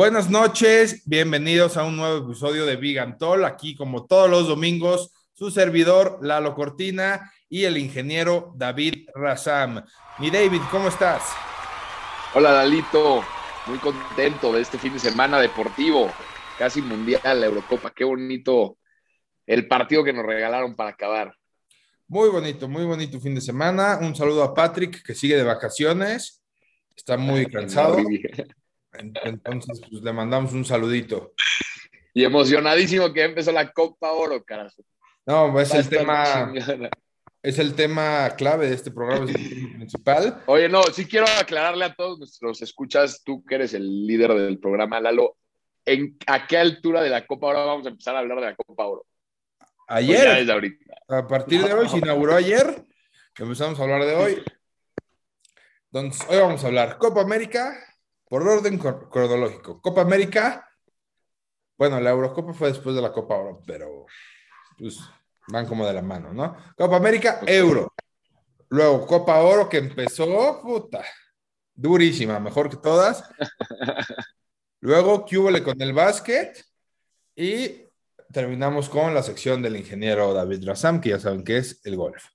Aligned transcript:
Buenas 0.00 0.30
noches, 0.30 1.02
bienvenidos 1.04 1.76
a 1.76 1.84
un 1.84 1.98
nuevo 1.98 2.26
episodio 2.26 2.64
de 2.64 2.76
Big 2.76 2.98
Antol. 2.98 3.44
Aquí, 3.44 3.76
como 3.76 4.06
todos 4.06 4.30
los 4.30 4.48
domingos, 4.48 5.12
su 5.34 5.50
servidor 5.50 6.20
Lalo 6.22 6.54
Cortina 6.54 7.30
y 7.50 7.64
el 7.64 7.76
ingeniero 7.76 8.54
David 8.56 9.10
Razam. 9.14 9.84
Mi 10.18 10.30
David, 10.30 10.62
¿cómo 10.70 10.88
estás? 10.88 11.22
Hola, 12.32 12.50
Dalito. 12.50 13.22
Muy 13.66 13.76
contento 13.76 14.54
de 14.54 14.62
este 14.62 14.78
fin 14.78 14.94
de 14.94 15.00
semana 15.00 15.38
deportivo, 15.38 16.10
casi 16.58 16.80
mundial, 16.80 17.38
la 17.38 17.44
Eurocopa. 17.44 17.92
Qué 17.94 18.04
bonito 18.04 18.78
el 19.46 19.68
partido 19.68 20.02
que 20.02 20.14
nos 20.14 20.24
regalaron 20.24 20.76
para 20.76 20.92
acabar. 20.92 21.36
Muy 22.08 22.30
bonito, 22.30 22.68
muy 22.68 22.86
bonito 22.86 23.20
fin 23.20 23.34
de 23.34 23.42
semana. 23.42 23.98
Un 24.00 24.16
saludo 24.16 24.44
a 24.44 24.54
Patrick, 24.54 25.02
que 25.02 25.14
sigue 25.14 25.36
de 25.36 25.42
vacaciones. 25.42 26.42
Está 26.96 27.18
muy 27.18 27.44
cansado. 27.44 27.98
Entonces, 28.92 29.80
pues 29.88 30.02
le 30.02 30.12
mandamos 30.12 30.52
un 30.52 30.64
saludito. 30.64 31.32
Y 32.12 32.24
emocionadísimo 32.24 33.12
que 33.12 33.24
empezó 33.24 33.52
la 33.52 33.72
Copa 33.72 34.12
Oro, 34.12 34.42
carajo. 34.44 34.82
No, 35.26 35.60
es 35.60 35.72
el 35.74 35.88
tema. 35.88 36.52
Es 37.42 37.58
el 37.58 37.74
tema 37.74 38.28
clave 38.36 38.68
de 38.68 38.74
este 38.74 38.90
programa, 38.90 39.24
es 39.24 39.34
el 39.34 39.72
principal. 39.76 40.42
Oye, 40.46 40.68
no, 40.68 40.82
sí 40.92 41.06
quiero 41.06 41.26
aclararle 41.26 41.86
a 41.86 41.94
todos 41.94 42.18
nuestros 42.18 42.60
escuchas, 42.60 43.22
tú 43.24 43.42
que 43.44 43.54
eres 43.54 43.72
el 43.72 44.06
líder 44.06 44.34
del 44.34 44.58
programa, 44.58 45.00
Lalo, 45.00 45.38
¿en, 45.86 46.18
¿a 46.26 46.46
qué 46.46 46.58
altura 46.58 47.02
de 47.02 47.08
la 47.08 47.26
Copa 47.26 47.46
Oro 47.46 47.66
vamos 47.66 47.86
a 47.86 47.90
empezar 47.90 48.14
a 48.14 48.18
hablar 48.18 48.40
de 48.40 48.46
la 48.46 48.56
Copa 48.56 48.86
Oro? 48.86 49.06
Ayer. 49.88 50.46
A 51.08 51.26
partir 51.26 51.64
de 51.64 51.72
hoy, 51.72 51.88
se 51.88 51.98
inauguró 51.98 52.36
ayer, 52.36 52.84
empezamos 53.36 53.80
a 53.80 53.82
hablar 53.82 54.04
de 54.04 54.14
hoy. 54.14 54.42
Entonces, 55.90 56.26
hoy 56.28 56.38
vamos 56.38 56.62
a 56.62 56.66
hablar 56.66 56.98
Copa 56.98 57.22
América, 57.22 57.74
por 58.30 58.46
orden 58.46 58.78
cronológico. 58.78 59.82
Copa 59.82 60.02
América, 60.02 60.64
bueno, 61.76 61.98
la 61.98 62.10
Eurocopa 62.10 62.52
fue 62.52 62.68
después 62.68 62.94
de 62.94 63.02
la 63.02 63.12
Copa 63.12 63.34
Oro, 63.34 63.60
pero 63.66 64.06
pues 64.78 65.00
van 65.48 65.66
como 65.66 65.84
de 65.84 65.94
la 65.94 66.00
mano, 66.00 66.32
¿no? 66.32 66.56
Copa 66.76 66.96
América, 66.96 67.40
Euro. 67.44 67.92
Luego 68.68 69.04
Copa 69.04 69.40
Oro 69.40 69.68
que 69.68 69.78
empezó, 69.78 70.60
puta, 70.62 71.04
durísima, 71.74 72.38
mejor 72.38 72.70
que 72.70 72.76
todas. 72.76 73.28
Luego, 74.80 75.26
Cúbole 75.26 75.64
con 75.64 75.82
el 75.82 75.92
básquet. 75.92 76.64
Y 77.34 77.82
terminamos 78.32 78.88
con 78.88 79.12
la 79.12 79.24
sección 79.24 79.60
del 79.60 79.74
ingeniero 79.74 80.32
David 80.32 80.68
Razam, 80.68 81.00
que 81.00 81.08
ya 81.08 81.18
saben 81.18 81.42
que 81.42 81.56
es 81.56 81.80
el 81.84 81.96
golf. 81.96 82.26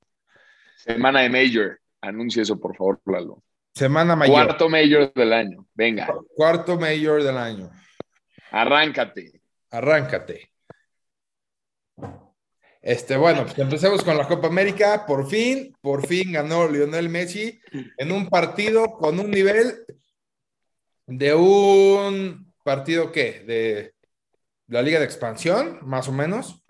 Semana 0.75 1.21
de 1.21 1.29
Major. 1.29 1.79
Anuncie 2.01 2.41
eso, 2.41 2.59
por 2.59 2.75
favor, 2.75 2.99
Lalo. 3.05 3.44
Semana 3.75 4.15
mayor. 4.15 4.45
Cuarto 4.45 4.69
mayor 4.69 5.13
del 5.13 5.33
año. 5.33 5.67
Venga. 5.73 6.07
Cuarto 6.33 6.79
mayor 6.79 7.21
del 7.23 7.37
año. 7.37 7.69
Arráncate. 8.51 9.41
Arráncate. 9.69 10.53
Este, 12.81 13.17
bueno, 13.17 13.43
pues 13.43 13.59
empecemos 13.59 14.01
con 14.01 14.17
la 14.17 14.27
Copa 14.27 14.47
América. 14.47 15.05
Por 15.05 15.27
fin, 15.27 15.75
por 15.81 16.07
fin 16.07 16.31
ganó 16.31 16.69
Lionel 16.69 17.09
Messi 17.09 17.59
en 17.97 18.11
un 18.13 18.29
partido 18.29 18.93
con 18.93 19.19
un 19.19 19.29
nivel 19.29 19.85
de 21.05 21.35
un 21.35 22.53
partido 22.63 23.11
¿qué? 23.11 23.43
de 23.45 23.93
la 24.67 24.81
Liga 24.81 24.99
de 24.99 25.05
Expansión, 25.05 25.79
más 25.81 26.07
o 26.07 26.13
menos. 26.13 26.63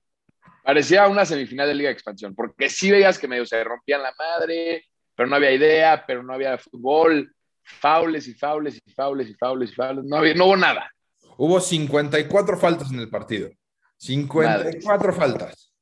Parecía 0.64 1.08
una 1.08 1.24
semifinal 1.24 1.68
de 1.68 1.76
Liga 1.76 1.90
de 1.90 1.94
Expansión, 1.94 2.34
porque 2.34 2.68
sí 2.68 2.90
veías 2.90 3.20
que 3.20 3.28
medio 3.28 3.46
se 3.46 3.64
rompían 3.64 4.02
la 4.02 4.14
madre, 4.18 4.86
pero 5.16 5.30
no 5.30 5.36
había 5.36 5.52
idea, 5.52 6.04
pero 6.06 6.24
no 6.24 6.34
había 6.34 6.58
fútbol, 6.58 7.34
faules 7.64 8.28
y 8.28 8.34
faules 8.34 8.82
y 8.86 8.92
faules 8.92 9.30
y 9.30 9.34
faules 9.34 9.72
y 9.72 9.76
faules, 9.76 10.06
no, 10.06 10.18
había, 10.18 10.34
no 10.34 10.46
hubo 10.46 10.58
nada. 10.58 10.92
Hubo 11.38 11.60
54 11.60 12.58
faltas 12.58 12.92
en 12.92 13.00
el 13.00 13.10
partido. 13.10 13.50
54 13.98 15.14
faltas. 15.14 15.74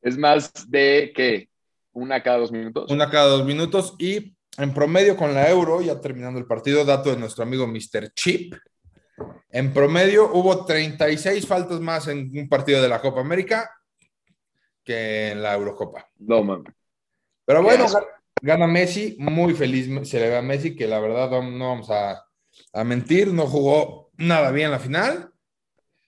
Es 0.00 0.16
más 0.18 0.52
de 0.68 1.12
que 1.14 1.48
una 1.92 2.22
cada 2.22 2.38
dos 2.38 2.52
minutos. 2.52 2.90
Una 2.90 3.10
cada 3.10 3.26
dos 3.26 3.44
minutos 3.44 3.94
y 3.98 4.34
en 4.58 4.72
promedio 4.72 5.16
con 5.16 5.34
la 5.34 5.48
Euro, 5.48 5.80
ya 5.80 6.00
terminando 6.00 6.38
el 6.38 6.46
partido, 6.46 6.84
dato 6.84 7.10
de 7.10 7.16
nuestro 7.16 7.42
amigo 7.42 7.66
Mr. 7.66 8.12
Chip, 8.14 8.54
en 9.50 9.72
promedio 9.72 10.30
hubo 10.32 10.64
36 10.64 11.46
faltas 11.46 11.80
más 11.80 12.08
en 12.08 12.30
un 12.36 12.48
partido 12.48 12.82
de 12.82 12.88
la 12.88 13.00
Copa 13.00 13.20
América 13.20 13.70
que 14.82 15.30
en 15.30 15.42
la 15.42 15.54
Eurocopa. 15.54 16.08
No, 16.18 16.42
mames. 16.42 16.72
Pero 17.44 17.62
bueno, 17.62 17.86
gana 18.42 18.66
Messi, 18.66 19.16
muy 19.18 19.54
feliz 19.54 19.88
se 20.08 20.20
le 20.20 20.28
ve 20.28 20.36
a 20.36 20.42
Messi, 20.42 20.74
que 20.74 20.86
la 20.86 21.00
verdad 21.00 21.30
no 21.42 21.68
vamos 21.68 21.90
a, 21.90 22.24
mentir, 22.84 23.28
no 23.32 23.46
jugó 23.46 24.10
nada 24.16 24.50
bien 24.50 24.70
la 24.70 24.78
final. 24.78 25.30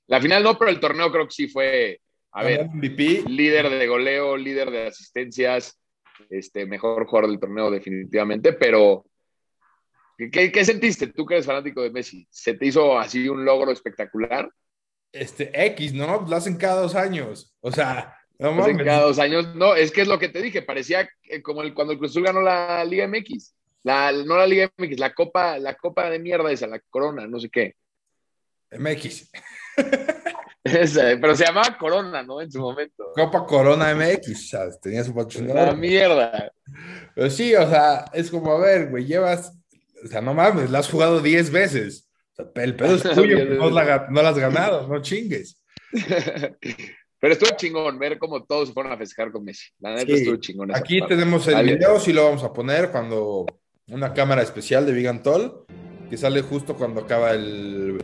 La 0.06 0.20
final 0.20 0.42
no, 0.42 0.58
pero 0.58 0.70
el 0.70 0.80
torneo 0.80 1.10
creo 1.10 1.26
que 1.26 1.34
sí 1.34 1.48
fue, 1.48 2.00
a 2.32 2.44
ver, 2.44 2.68
líder 2.74 3.70
de 3.70 3.86
goleo, 3.86 4.36
líder 4.36 4.70
de 4.70 4.86
asistencias, 4.88 5.80
este, 6.30 6.66
mejor 6.66 7.06
jugador 7.06 7.30
del 7.30 7.40
torneo 7.40 7.70
definitivamente, 7.70 8.52
pero 8.52 9.04
¿qué, 10.16 10.64
sentiste 10.64 11.08
tú 11.08 11.26
que 11.26 11.34
eres 11.34 11.46
fanático 11.46 11.82
de 11.82 11.90
Messi? 11.90 12.26
¿Se 12.30 12.54
te 12.54 12.66
hizo 12.66 12.98
así 12.98 13.28
un 13.28 13.44
logro 13.44 13.72
espectacular? 13.72 14.50
Este, 15.12 15.50
X, 15.66 15.94
¿no? 15.94 16.26
Lo 16.28 16.36
hacen 16.36 16.56
cada 16.56 16.82
dos 16.82 16.94
años. 16.94 17.54
O 17.60 17.72
sea, 17.72 18.16
no 18.38 18.84
cada 18.84 19.02
dos 19.02 19.18
años. 19.18 19.54
No, 19.54 19.74
es 19.74 19.90
que 19.90 20.02
es 20.02 20.08
lo 20.08 20.18
que 20.18 20.28
te 20.28 20.42
dije. 20.42 20.62
Parecía 20.62 21.08
como 21.42 21.62
el, 21.62 21.74
cuando 21.74 21.92
el 21.92 21.98
Cruz 21.98 22.10
Azul 22.12 22.24
ganó 22.24 22.40
la 22.40 22.84
Liga 22.84 23.06
MX. 23.06 23.54
La, 23.82 24.12
no 24.12 24.36
la 24.36 24.46
Liga 24.46 24.70
MX, 24.76 24.98
la 24.98 25.14
Copa, 25.14 25.58
la 25.58 25.74
Copa 25.74 26.10
de 26.10 26.18
mierda 26.18 26.50
esa, 26.50 26.66
la 26.66 26.80
Corona, 26.90 27.26
no 27.26 27.38
sé 27.38 27.48
qué. 27.48 27.76
MX. 28.72 29.30
pero 30.62 31.36
se 31.36 31.44
llamaba 31.44 31.78
Corona, 31.78 32.22
¿no? 32.22 32.40
En 32.40 32.50
su 32.50 32.60
momento. 32.60 33.12
Copa 33.14 33.46
Corona 33.46 33.94
MX, 33.94 34.50
¿sabes? 34.50 34.80
Tenía 34.80 35.04
su 35.04 35.14
patrocinador. 35.14 35.68
La 35.68 35.74
mierda. 35.74 36.52
Pero 37.14 37.30
sí, 37.30 37.54
o 37.54 37.68
sea, 37.68 38.06
es 38.12 38.30
como, 38.30 38.52
a 38.52 38.58
ver, 38.58 38.90
güey, 38.90 39.06
llevas, 39.06 39.56
o 40.04 40.08
sea, 40.08 40.20
no 40.20 40.34
mames, 40.34 40.70
la 40.70 40.80
has 40.80 40.90
jugado 40.90 41.20
10 41.20 41.50
veces. 41.50 42.08
O 42.32 42.42
sea, 42.42 42.64
el 42.64 42.74
pedo 42.74 42.96
es 42.96 43.02
tuyo, 43.14 43.44
no, 43.44 43.70
la, 43.70 44.08
no 44.10 44.22
la 44.22 44.28
has 44.30 44.38
ganado, 44.38 44.88
no 44.88 45.00
chingues. 45.00 45.62
Pero 47.26 47.34
estuvo 47.34 47.56
chingón 47.56 47.98
ver 47.98 48.20
cómo 48.20 48.44
todos 48.44 48.68
se 48.68 48.72
fueron 48.72 48.92
a 48.92 48.96
festejar 48.96 49.32
con 49.32 49.44
Messi. 49.44 49.66
La 49.80 49.96
neta 49.96 50.12
estuvo 50.12 50.36
chingón. 50.36 50.72
Aquí 50.72 51.00
tenemos 51.08 51.48
el 51.48 51.66
video, 51.66 51.98
sí 51.98 52.12
lo 52.12 52.22
vamos 52.22 52.44
a 52.44 52.52
poner 52.52 52.92
cuando 52.92 53.44
una 53.88 54.14
cámara 54.14 54.42
especial 54.42 54.86
de 54.86 54.92
Vigantol, 54.92 55.66
que 56.08 56.16
sale 56.16 56.42
justo 56.42 56.76
cuando 56.76 57.00
acaba 57.00 57.32
el. 57.32 58.00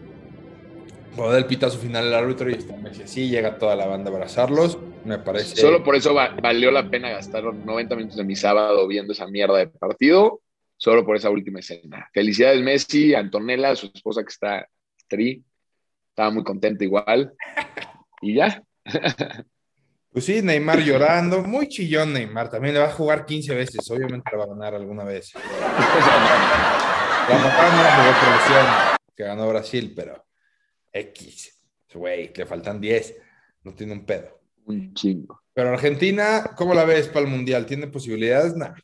Cuando 1.14 1.36
el 1.36 1.46
pitazo 1.46 1.78
final 1.78 2.08
el 2.08 2.14
árbitro 2.14 2.50
y 2.50 2.54
está 2.54 2.76
Messi 2.76 3.02
así, 3.02 3.28
llega 3.28 3.58
toda 3.58 3.76
la 3.76 3.86
banda 3.86 4.10
a 4.10 4.12
abrazarlos. 4.12 4.76
Me 5.04 5.18
parece. 5.18 5.54
Solo 5.54 5.84
por 5.84 5.94
eso 5.94 6.12
valió 6.14 6.72
la 6.72 6.90
pena 6.90 7.10
gastar 7.10 7.44
90 7.44 7.94
minutos 7.94 8.16
de 8.16 8.24
mi 8.24 8.34
sábado 8.34 8.88
viendo 8.88 9.12
esa 9.12 9.28
mierda 9.28 9.58
de 9.58 9.68
partido, 9.68 10.40
solo 10.76 11.06
por 11.06 11.14
esa 11.14 11.30
última 11.30 11.60
escena. 11.60 12.10
Felicidades, 12.12 12.60
Messi, 12.60 13.14
Antonella, 13.14 13.76
su 13.76 13.86
esposa 13.94 14.24
que 14.24 14.30
está 14.30 14.66
tri, 15.06 15.44
estaba 16.08 16.32
muy 16.32 16.42
contenta 16.42 16.82
igual. 16.82 17.32
Y 18.20 18.34
ya, 18.34 18.64
pues 20.12 20.24
sí, 20.24 20.42
Neymar 20.42 20.80
llorando, 20.80 21.42
muy 21.42 21.68
chillón 21.68 22.12
Neymar, 22.12 22.50
también 22.50 22.74
le 22.74 22.80
va 22.80 22.86
a 22.86 22.92
jugar 22.92 23.24
15 23.24 23.54
veces, 23.54 23.90
obviamente 23.90 24.30
le 24.30 24.38
va 24.38 24.44
a 24.44 24.48
ganar 24.48 24.74
alguna 24.74 25.04
vez. 25.04 25.32
La 27.28 27.38
no 27.38 28.96
que 29.14 29.24
ganó 29.24 29.48
Brasil, 29.48 29.92
pero 29.94 30.24
X, 30.92 31.62
güey, 31.94 32.32
le 32.34 32.46
faltan 32.46 32.80
10, 32.80 33.16
no 33.64 33.74
tiene 33.74 33.92
un 33.92 34.04
pedo. 34.04 34.40
Un 34.64 34.94
chingo. 34.94 35.42
Pero 35.52 35.70
Argentina, 35.70 36.52
¿cómo 36.56 36.74
la 36.74 36.84
ves 36.84 37.08
para 37.08 37.26
el 37.26 37.30
Mundial? 37.30 37.66
¿Tiene 37.66 37.86
posibilidades? 37.88 38.56
Nah. 38.56 38.74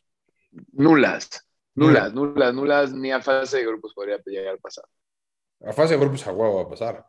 Nulas, 0.73 1.29
nulas, 1.75 2.13
nulas, 2.13 2.53
nulas, 2.53 2.93
ni 2.93 3.11
a 3.11 3.21
fase 3.21 3.57
de 3.57 3.65
grupos 3.65 3.93
podría 3.93 4.19
llegar 4.25 4.55
a 4.55 4.57
pasar. 4.57 4.85
A 5.65 5.73
fase 5.73 5.93
de 5.95 5.99
grupos 5.99 6.25
a 6.27 6.31
huevo 6.31 6.55
va 6.57 6.63
a 6.63 6.69
pasar. 6.69 7.05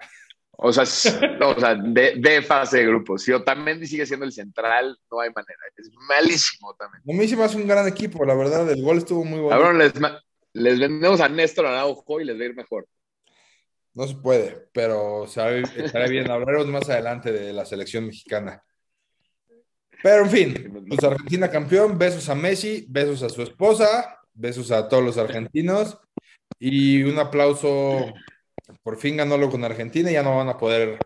O 0.63 0.73
sea, 0.73 0.83
o 1.47 1.61
sea 1.61 1.75
de, 1.75 2.43
fase 2.43 2.79
de 2.79 2.87
grupos. 2.87 3.23
Si 3.23 3.33
Otamendi 3.33 3.87
sigue 3.87 4.05
siendo 4.05 4.27
el 4.27 4.33
central, 4.33 4.99
no 5.11 5.21
hay 5.21 5.31
manera. 5.31 5.59
Es 5.77 5.91
malísimo 6.09 6.75
también. 6.75 7.03
A 7.03 7.21
mí 7.21 7.29
sí 7.29 7.37
me 7.37 7.45
hace 7.45 7.57
un 7.57 7.67
gran 7.67 7.89
equipo, 7.89 8.25
la 8.25 8.35
verdad. 8.35 8.71
El 8.71 8.83
gol 8.83 8.99
estuvo 8.99 9.25
muy 9.25 9.41
bueno. 9.41 9.59
Cabrón, 9.59 9.79
les, 9.79 9.93
les 10.53 10.79
vendemos 10.79 11.21
a 11.21 11.29
Néstor 11.29 11.67
Araujo 11.67 12.21
y 12.21 12.25
les 12.25 12.39
va 12.39 12.43
a 12.43 12.45
ir 12.45 12.55
mejor. 12.55 12.87
No 13.95 14.07
se 14.07 14.15
puede, 14.17 14.69
pero 14.73 15.25
estará 15.25 16.07
bien. 16.07 16.31
Hablaremos 16.31 16.67
más 16.67 16.89
adelante 16.91 17.33
de 17.33 17.53
la 17.53 17.65
selección 17.65 18.07
mexicana. 18.07 18.63
Pero 20.03 20.25
en 20.25 20.31
fin, 20.31 20.85
pues 20.89 21.03
Argentina 21.03 21.51
campeón, 21.51 21.99
besos 21.99 22.29
a 22.29 22.35
Messi, 22.35 22.87
besos 22.89 23.23
a 23.23 23.29
su 23.29 23.43
esposa, 23.43 24.19
besos 24.33 24.71
a 24.71 24.89
todos 24.89 25.05
los 25.05 25.19
argentinos 25.19 25.99
y 26.59 27.03
un 27.03 27.19
aplauso 27.19 28.13
por 28.83 28.99
fin 28.99 29.17
ganó 29.17 29.51
con 29.51 29.65
Argentina 29.65 30.11
y 30.11 30.15
ya 30.15 30.23
no 30.23 30.37
van 30.37 30.49
a 30.49 30.59
poder 30.59 30.99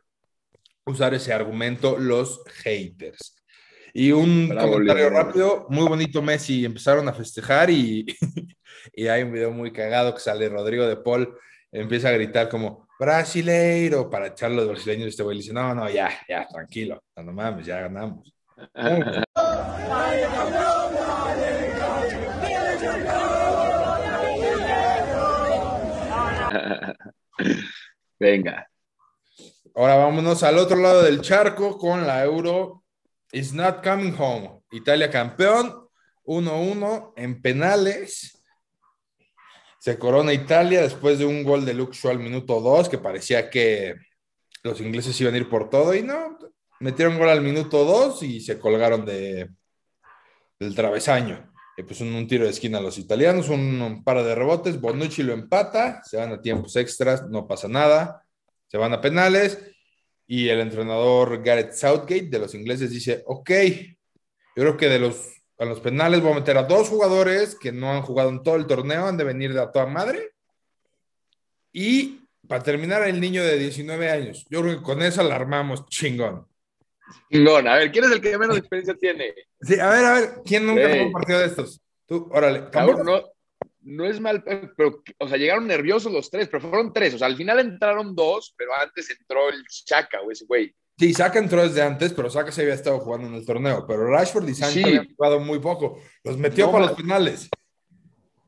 usar 0.87 1.15
ese 1.15 1.33
argumento 1.33 1.99
los 1.99 2.43
haters. 2.63 3.37
Y 3.93 4.11
un 4.11 4.49
comentario 4.49 5.11
rápido, 5.11 5.67
muy 5.69 5.87
bonito 5.87 6.21
Messi, 6.21 6.65
empezaron 6.65 7.09
a 7.09 7.13
festejar 7.13 7.71
y, 7.71 8.05
y, 8.93 9.07
hay 9.07 9.23
un 9.23 9.33
video 9.33 9.53
muy 9.53 9.73
cagado 9.73 10.13
que 10.13 10.21
sale 10.21 10.49
Rodrigo 10.49 10.87
de 10.87 10.97
Paul 10.97 11.39
empieza 11.71 12.09
a 12.09 12.13
gritar 12.13 12.49
como 12.49 12.89
brasileiro 12.99 14.09
para 14.09 14.29
echar 14.29 14.51
los 14.51 14.69
brasileños. 14.69 15.09
Este 15.09 15.23
güey 15.23 15.37
le 15.37 15.43
dice, 15.43 15.53
no, 15.53 15.75
no, 15.75 15.91
ya, 15.91 16.11
ya, 16.29 16.47
tranquilo, 16.47 17.03
no 17.17 17.33
mames, 17.33 17.67
ya 17.67 17.81
ganamos. 17.81 18.33
Venga. 28.19 28.69
Ahora 29.75 29.97
vámonos 29.97 30.43
al 30.43 30.59
otro 30.59 30.77
lado 30.77 31.03
del 31.03 31.21
charco 31.21 31.77
con 31.79 32.07
la 32.07 32.23
Euro. 32.25 32.85
It's 33.33 33.53
not 33.53 33.83
coming 33.83 34.15
home. 34.17 34.63
Italia 34.71 35.11
campeón, 35.11 35.89
1-1 36.25 37.13
en 37.17 37.43
penales. 37.43 38.43
Se 39.79 39.99
corona 39.99 40.33
Italia 40.33 40.83
después 40.83 41.19
de 41.19 41.27
un 41.27 41.43
gol 41.43 41.65
de 41.65 41.75
Shaw 41.75 42.13
al 42.13 42.19
minuto 42.19 42.61
2, 42.61 42.89
que 42.89 42.99
parecía 42.99 43.51
que 43.51 43.97
los 44.63 44.81
ingleses 44.81 45.21
iban 45.21 45.35
a 45.35 45.37
ir 45.37 45.49
por 45.49 45.69
todo 45.69 45.95
y 45.95 46.03
no, 46.03 46.39
metieron 46.81 47.19
gol 47.19 47.29
al 47.29 47.43
minuto 47.43 47.85
2 47.85 48.23
y 48.23 48.41
se 48.41 48.59
colgaron 48.59 49.05
de, 49.05 49.51
del 50.59 50.75
travesaño. 50.75 51.54
Y 51.77 51.83
pues 51.83 52.01
un, 52.01 52.15
un, 52.15 52.27
tiro 52.29 52.45
de 52.45 52.51
esquina 52.51 52.79
a 52.79 52.81
los 52.81 52.99
italianos, 52.99 53.49
un, 53.49 53.81
un, 53.83 54.05
par 54.05 54.23
de 54.23 54.35
rebotes, 54.35 54.81
Bonucci 54.81 55.23
lo 55.23 55.33
empata, 55.33 56.03
se 56.05 56.17
van 56.17 56.33
a 56.33 56.41
tiempos 56.41 56.77
extras, 56.77 57.29
no 57.29 57.47
pasa 57.49 57.67
nada, 57.67 58.25
se 58.69 58.79
van 58.79 58.93
a 58.93 59.01
penales 59.01 59.59
y 60.27 60.49
el 60.49 60.61
entrenador 60.61 61.43
Gareth 61.43 61.73
Southgate 61.73 62.29
de 62.29 62.39
los 62.39 62.55
ingleses 62.55 62.91
dice, 62.91 63.23
ok, 63.27 63.51
yo 64.57 64.63
creo 64.63 64.77
que 64.77 64.89
de 64.89 64.99
los, 64.99 65.33
a 65.59 65.65
los 65.65 65.81
penales 65.81 66.21
voy 66.21 66.33
a 66.33 66.37
meter 66.37 66.57
a 66.57 66.63
dos 66.63 66.89
jugadores 66.89 67.57
que 67.57 67.73
no 67.73 67.93
han 67.93 68.03
jugado 68.03 68.31
en 68.31 68.43
todo 68.43 68.57
el 68.57 68.67
torneo, 68.67 69.07
han 69.07 69.17
de 69.17 69.25
venir 69.25 69.53
de 69.53 69.61
a 69.61 69.71
toda 69.71 69.87
madre. 69.87 70.31
Y 71.73 72.21
para 72.47 72.63
terminar, 72.63 73.03
el 73.07 73.21
niño 73.21 73.43
de 73.43 73.59
19 73.59 74.11
años. 74.11 74.47
Yo 74.51 74.63
creo 74.63 74.77
que 74.77 74.83
con 74.83 75.03
eso 75.03 75.21
alarmamos 75.21 75.87
chingón. 75.87 76.47
Chingón. 77.31 77.69
A 77.69 77.77
ver, 77.77 77.93
¿quién 77.93 78.05
es 78.05 78.11
el 78.11 78.21
que 78.21 78.39
menos 78.39 78.57
experiencia 78.57 78.95
tiene? 78.95 79.35
Sí, 79.61 79.79
a 79.79 79.91
ver, 79.91 80.05
a 80.05 80.13
ver, 80.15 80.31
¿quién 80.45 80.67
nunca 80.67 80.93
tuvo 80.93 81.07
un 81.07 81.13
partido 81.13 81.39
de 81.41 81.47
estos? 81.47 81.81
Tú, 82.07 82.29
órale. 82.33 82.71
Cabrón, 82.71 83.05
no, 83.05 83.23
no 83.81 84.05
es 84.07 84.21
mal, 84.21 84.43
pero, 84.77 85.03
o 85.19 85.29
sea, 85.29 85.37
llegaron 85.39 85.67
nerviosos 85.67 86.13
los 86.13 86.31
tres, 86.31 86.49
pero 86.49 86.69
fueron 86.69 86.93
tres. 86.93 87.15
O 87.15 87.19
sea, 87.19 87.27
al 87.27 87.37
final 87.37 87.61
entraron 87.61 88.15
dos, 88.15 88.55
pero 88.57 88.75
antes 88.75 89.11
entró 89.11 89.49
el 89.49 89.65
Chaka, 89.67 90.21
güey, 90.21 90.33
ese 90.33 90.47
güey. 90.47 90.75
Sí, 90.97 91.13
Saka 91.13 91.41
entró 91.41 91.63
desde 91.67 91.83
antes, 91.83 92.13
pero 92.13 92.31
Saka 92.31 92.53
se 92.53 92.63
había 92.63 92.75
estado 92.75 93.01
jugando 93.01 93.27
en 93.27 93.35
el 93.35 93.45
torneo. 93.45 93.85
Pero 93.87 94.07
Rashford 94.07 94.49
y 94.49 94.55
Sancho 94.55 94.87
habían 94.87 95.15
jugado 95.15 95.41
muy 95.41 95.59
poco. 95.59 96.01
Los 96.23 96.39
metió 96.39 96.71
para 96.71 96.87
los 96.87 96.97
penales. 96.97 97.49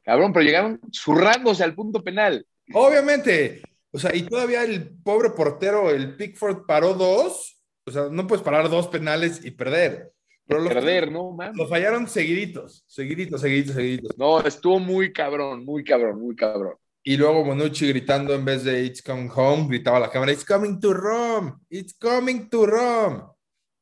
Cabrón, 0.04 0.32
pero 0.32 0.44
llegaron 0.44 0.80
zurrándose 0.92 1.64
al 1.64 1.74
punto 1.74 2.04
penal. 2.04 2.46
Obviamente. 2.72 3.62
O 3.90 3.98
sea, 3.98 4.14
y 4.14 4.22
todavía 4.22 4.62
el 4.62 4.96
pobre 5.02 5.30
portero, 5.30 5.90
el 5.90 6.16
Pickford, 6.16 6.66
paró 6.66 6.94
dos. 6.94 7.55
O 7.86 7.90
sea, 7.90 8.08
no 8.10 8.26
puedes 8.26 8.44
parar 8.44 8.68
dos 8.68 8.88
penales 8.88 9.44
y 9.44 9.52
perder. 9.52 10.12
Pero 10.46 10.60
los, 10.60 10.72
perder, 10.72 11.10
no, 11.10 11.32
man. 11.32 11.52
Lo 11.56 11.66
fallaron 11.66 12.08
seguiditos, 12.08 12.84
seguiditos, 12.86 13.40
seguiditos, 13.40 13.74
seguiditos. 13.74 14.18
No, 14.18 14.40
estuvo 14.40 14.78
muy 14.78 15.12
cabrón, 15.12 15.64
muy 15.64 15.84
cabrón, 15.84 16.20
muy 16.20 16.36
cabrón. 16.36 16.74
Y 17.02 17.16
luego 17.16 17.44
Bonucci 17.44 17.88
gritando 17.88 18.34
en 18.34 18.44
vez 18.44 18.64
de 18.64 18.84
It's 18.84 19.00
coming 19.00 19.30
home, 19.32 19.68
gritaba 19.68 19.98
a 19.98 20.00
la 20.00 20.10
cámara, 20.10 20.32
It's 20.32 20.44
coming 20.44 20.80
to 20.80 20.92
Rome, 20.92 21.54
It's 21.70 21.94
coming 21.94 22.48
to 22.48 22.66
Rome. 22.66 23.22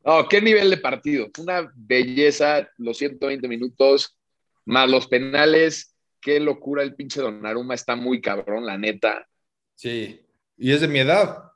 Oh, 0.02 0.26
qué 0.28 0.42
nivel 0.42 0.68
de 0.68 0.76
partido. 0.76 1.30
Una 1.38 1.72
belleza, 1.74 2.68
los 2.76 2.98
120 2.98 3.48
minutos, 3.48 4.18
más 4.66 4.90
los 4.90 5.06
penales. 5.06 5.96
Qué 6.20 6.40
locura 6.40 6.82
el 6.82 6.94
pinche 6.94 7.22
Donnarumma, 7.22 7.74
está 7.74 7.96
muy 7.96 8.20
cabrón, 8.20 8.66
la 8.66 8.76
neta. 8.76 9.26
Sí, 9.74 10.20
y 10.58 10.72
es 10.72 10.82
de 10.82 10.88
mi 10.88 10.98
edad. 10.98 11.53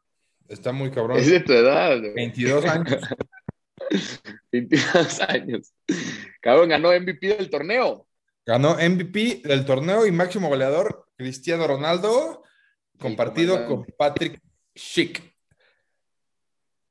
Está 0.49 0.73
muy 0.73 0.91
cabrón. 0.91 1.19
Es 1.19 1.31
de 1.31 1.41
tu 1.41 1.53
edad. 1.53 2.01
22 2.15 2.65
años. 2.65 3.01
22 4.53 5.21
años. 5.21 5.73
Cabrón, 6.41 6.71
ganó 6.71 6.89
MVP 6.99 7.37
del 7.37 7.51
torneo. 7.51 8.07
Ganó 8.47 8.77
MVP 8.77 9.43
del 9.45 9.65
torneo 9.67 10.07
y 10.07 10.11
máximo 10.11 10.49
goleador 10.49 11.07
Cristiano 11.17 11.67
Ronaldo, 11.67 12.43
compartido 12.99 13.67
con 13.67 13.85
Patrick 13.85 14.41
Schick. 14.75 15.23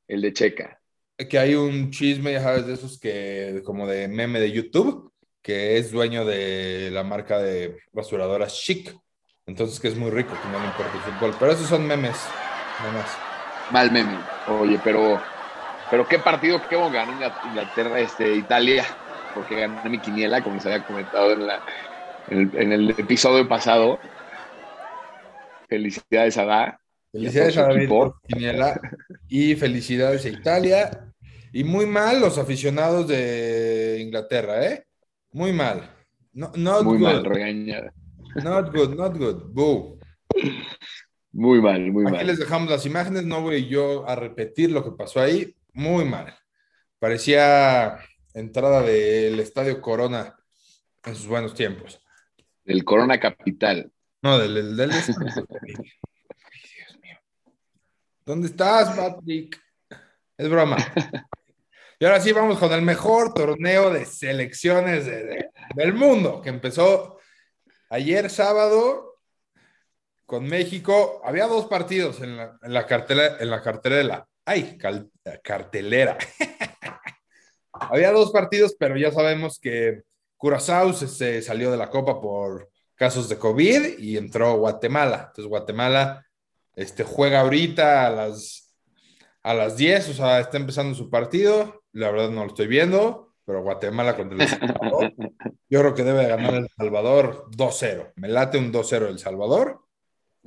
El 0.07 0.21
de 0.21 0.33
Checa. 0.33 0.79
Que 1.29 1.39
hay 1.39 1.55
un 1.55 1.89
chisme, 1.89 2.33
ya 2.33 2.43
sabes, 2.43 2.67
de 2.67 2.73
esos 2.73 2.99
que, 2.99 3.61
como 3.65 3.87
de 3.87 4.07
meme 4.07 4.39
de 4.39 4.51
YouTube, 4.51 5.11
que 5.41 5.77
es 5.77 5.91
dueño 5.91 6.25
de 6.25 6.91
la 6.91 7.03
marca 7.03 7.39
de 7.39 7.79
basuradoras 7.91 8.53
Chic. 8.53 8.95
Entonces, 9.47 9.79
que 9.79 9.87
es 9.87 9.95
muy 9.95 10.11
rico, 10.11 10.33
que 10.39 10.49
no 10.49 10.59
le 10.59 10.67
importa 10.67 10.93
el 10.93 11.13
fútbol. 11.13 11.35
Pero 11.39 11.53
esos 11.53 11.67
son 11.67 11.87
memes, 11.87 12.17
nomás. 12.83 13.26
Mal 13.71 13.91
meme. 13.91 14.17
Oye, 14.47 14.79
pero, 14.83 15.21
pero 15.89 16.07
qué 16.07 16.19
partido, 16.19 16.61
qué 16.69 16.75
ganó 16.75 17.11
Inglaterra, 17.11 17.99
este, 17.99 18.35
Italia 18.35 18.85
porque 19.37 19.55
gané 19.55 19.89
mi 19.89 19.99
quiniela, 19.99 20.43
como 20.43 20.59
se 20.59 20.73
había 20.73 20.85
comentado 20.85 21.31
en, 21.31 21.47
la, 21.47 21.61
en, 22.29 22.71
el, 22.71 22.89
episodio 22.91 23.47
pasado. 23.47 23.99
Felicidades 25.69 26.37
a 26.37 26.45
Da. 26.45 26.79
Felicidades 27.11 27.57
a 27.57 27.63
David 27.63 27.87
por 27.87 28.21
quiniela 28.27 28.79
y 29.27 29.55
felicidades 29.55 30.25
a 30.25 30.29
Italia. 30.29 31.13
Y 31.53 31.63
muy 31.63 31.85
mal 31.85 32.19
los 32.19 32.37
aficionados 32.37 33.07
de 33.07 33.99
Inglaterra, 34.01 34.65
¿eh? 34.65 34.85
Muy 35.31 35.53
mal. 35.53 35.89
No, 36.33 36.51
not 36.55 36.83
muy 36.83 36.97
good. 36.97 37.07
mal, 37.07 37.25
regañada. 37.25 37.93
Not 38.43 38.75
good, 38.75 38.95
not 38.95 39.17
good. 39.17 39.43
Boo. 39.53 39.99
Muy 41.37 41.61
mal, 41.61 41.91
muy 41.91 42.03
mal. 42.03 42.15
Aquí 42.15 42.25
les 42.25 42.39
dejamos 42.39 42.67
las 42.67 42.83
imágenes, 42.87 43.23
no 43.23 43.41
voy 43.41 43.67
yo 43.67 44.09
a 44.09 44.15
repetir 44.15 44.71
lo 44.71 44.83
que 44.83 44.89
pasó 44.97 45.21
ahí. 45.21 45.55
Muy 45.71 46.03
mal. 46.03 46.35
Parecía 46.97 47.99
entrada 48.33 48.81
del 48.81 49.39
Estadio 49.39 49.79
Corona 49.79 50.35
en 51.05 51.15
sus 51.15 51.27
buenos 51.27 51.53
tiempos. 51.53 52.01
Del 52.65 52.83
Corona 52.83 53.19
Capital. 53.19 53.91
No, 54.23 54.39
del... 54.39 54.75
del, 54.75 54.89
Dios 54.89 55.09
mío. 57.03 57.19
¿Dónde 58.25 58.47
estás, 58.47 58.97
Patrick? 58.97 59.61
Es 60.35 60.49
broma. 60.49 60.77
Y 61.99 62.05
ahora 62.05 62.19
sí 62.19 62.31
vamos 62.31 62.57
con 62.57 62.71
el 62.73 62.81
mejor 62.81 63.35
torneo 63.35 63.91
de 63.91 64.05
selecciones 64.05 65.05
del 65.05 65.93
mundo, 65.93 66.41
que 66.41 66.49
empezó 66.49 67.19
ayer 67.89 68.29
sábado 68.31 69.06
con 70.27 70.45
México. 70.45 71.21
Había 71.23 71.47
dos 71.47 71.65
partidos 71.65 72.21
en 72.21 72.37
la, 72.37 72.59
en 72.61 72.73
la 72.73 72.85
cartelera, 72.85 73.37
en 73.39 73.49
la 73.49 73.61
cartelera. 73.63 74.27
Ay, 74.45 74.77
cartelera. 75.43 76.17
Había 77.71 78.11
dos 78.11 78.31
partidos, 78.31 78.75
pero 78.77 78.97
ya 78.97 79.11
sabemos 79.11 79.59
que 79.59 80.03
Curazao 80.35 80.93
se, 80.93 81.41
salió 81.41 81.71
de 81.71 81.77
la 81.77 81.89
Copa 81.89 82.21
por 82.21 82.69
casos 82.95 83.29
de 83.29 83.37
COVID 83.37 83.97
y 83.99 84.17
entró 84.17 84.57
Guatemala. 84.57 85.25
Entonces 85.27 85.47
Guatemala 85.47 86.25
este, 86.75 87.03
juega 87.03 87.41
ahorita 87.41 88.07
a 88.07 88.09
las, 88.09 88.75
a 89.43 89.53
las 89.53 89.77
10, 89.77 90.09
o 90.09 90.13
sea, 90.13 90.39
está 90.39 90.57
empezando 90.57 90.95
su 90.95 91.09
partido. 91.09 91.83
La 91.91 92.11
verdad 92.11 92.29
no 92.29 92.41
lo 92.41 92.47
estoy 92.47 92.67
viendo, 92.67 93.33
pero 93.45 93.63
Guatemala 93.63 94.15
contra 94.15 94.43
El 94.43 94.49
Salvador. 94.49 95.13
Yo 95.69 95.79
creo 95.79 95.95
que 95.95 96.03
debe 96.03 96.27
ganar 96.27 96.53
El 96.53 96.69
Salvador 96.75 97.45
2-0. 97.51 98.13
Me 98.15 98.27
late 98.27 98.57
un 98.57 98.71
2-0 98.71 99.07
El 99.07 99.19
Salvador. 99.19 99.86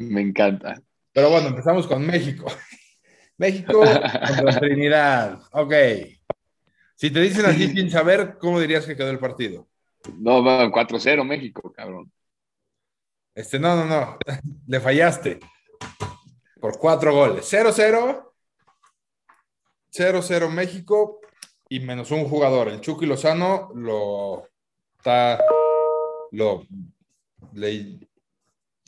Me 0.00 0.22
encanta. 0.22 0.82
Pero 1.12 1.30
bueno, 1.30 1.48
empezamos 1.48 1.86
con 1.86 2.06
México. 2.06 2.46
México 3.36 3.80
contra 3.80 4.60
Trinidad. 4.60 5.40
Ok. 5.52 5.74
Si 6.94 7.10
te 7.10 7.20
dicen 7.20 7.46
así 7.46 7.68
sin 7.68 7.90
saber, 7.90 8.36
¿cómo 8.38 8.60
dirías 8.60 8.86
que 8.86 8.96
quedó 8.96 9.10
el 9.10 9.18
partido? 9.18 9.68
No, 10.18 10.42
4-0 10.42 11.24
México, 11.24 11.72
cabrón. 11.72 12.10
Este, 13.34 13.58
no, 13.58 13.76
no, 13.76 13.84
no. 13.84 14.18
Le 14.66 14.80
fallaste. 14.80 15.38
Por 16.58 16.78
cuatro 16.78 17.14
goles. 17.14 17.50
0-0. 17.52 18.26
0-0 19.92 20.48
México 20.50 21.20
y 21.68 21.80
menos 21.80 22.10
un 22.10 22.24
jugador. 22.24 22.68
El 22.68 22.80
Chucky 22.80 23.04
Lozano 23.04 23.70
lo 23.74 24.48
está. 24.96 25.42
Lo. 26.32 26.66
Le, 27.52 28.09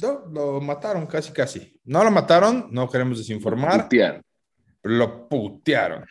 no, 0.02 0.24
lo 0.30 0.60
mataron 0.60 1.06
casi, 1.06 1.32
casi. 1.32 1.80
No 1.84 2.02
lo 2.04 2.10
mataron, 2.10 2.68
no 2.70 2.88
queremos 2.88 3.18
desinformar. 3.18 3.76
Lo 3.76 3.82
putearon. 3.84 4.22
Lo 4.82 5.28
putearon. 5.28 6.04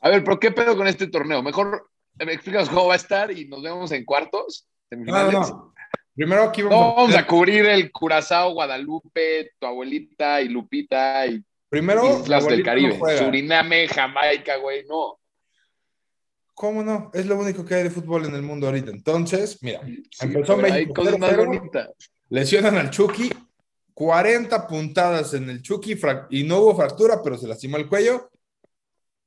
A 0.00 0.10
ver, 0.10 0.22
¿pero 0.22 0.38
qué 0.38 0.50
pedo 0.50 0.76
con 0.76 0.86
este 0.86 1.08
torneo? 1.08 1.42
Mejor 1.42 1.88
me 2.24 2.32
explicas 2.32 2.68
cómo 2.68 2.86
va 2.86 2.94
a 2.94 2.96
estar 2.96 3.30
y 3.30 3.48
nos 3.48 3.62
vemos 3.62 3.90
en 3.92 4.04
cuartos. 4.04 4.68
No, 4.90 5.32
no. 5.32 5.74
Primero 6.14 6.44
aquí 6.44 6.62
vamos, 6.62 7.14
a... 7.14 7.26
cubrir 7.26 7.66
el 7.66 7.92
Curazao, 7.92 8.54
Guadalupe, 8.54 9.52
tu 9.58 9.66
abuelita 9.66 10.40
y 10.40 10.48
Lupita 10.48 11.26
y 11.26 11.44
Primero, 11.68 12.20
Islas 12.20 12.46
del 12.46 12.62
Caribe. 12.62 12.98
Suriname, 13.18 13.88
Jamaica, 13.88 14.56
güey, 14.56 14.84
no. 14.86 15.18
¿Cómo 16.54 16.82
no? 16.82 17.10
Es 17.12 17.26
lo 17.26 17.36
único 17.38 17.64
que 17.66 17.74
hay 17.74 17.82
de 17.82 17.90
fútbol 17.90 18.24
en 18.24 18.34
el 18.34 18.42
mundo 18.42 18.66
ahorita. 18.66 18.90
Entonces, 18.90 19.62
mira, 19.62 19.80
empezó 20.20 20.56
México. 20.56 20.74
Hay 20.74 20.86
cosas 20.86 21.18
más 21.18 21.36
bonitas. 21.36 21.90
Lesionan 22.28 22.76
al 22.76 22.90
Chucky 22.90 23.30
40 23.96 24.66
puntadas 24.66 25.32
en 25.32 25.48
el 25.48 25.62
Chucky 25.62 25.98
y 26.28 26.44
no 26.44 26.58
hubo 26.58 26.76
fractura, 26.76 27.22
pero 27.24 27.38
se 27.38 27.48
lastimó 27.48 27.78
el 27.78 27.88
cuello 27.88 28.30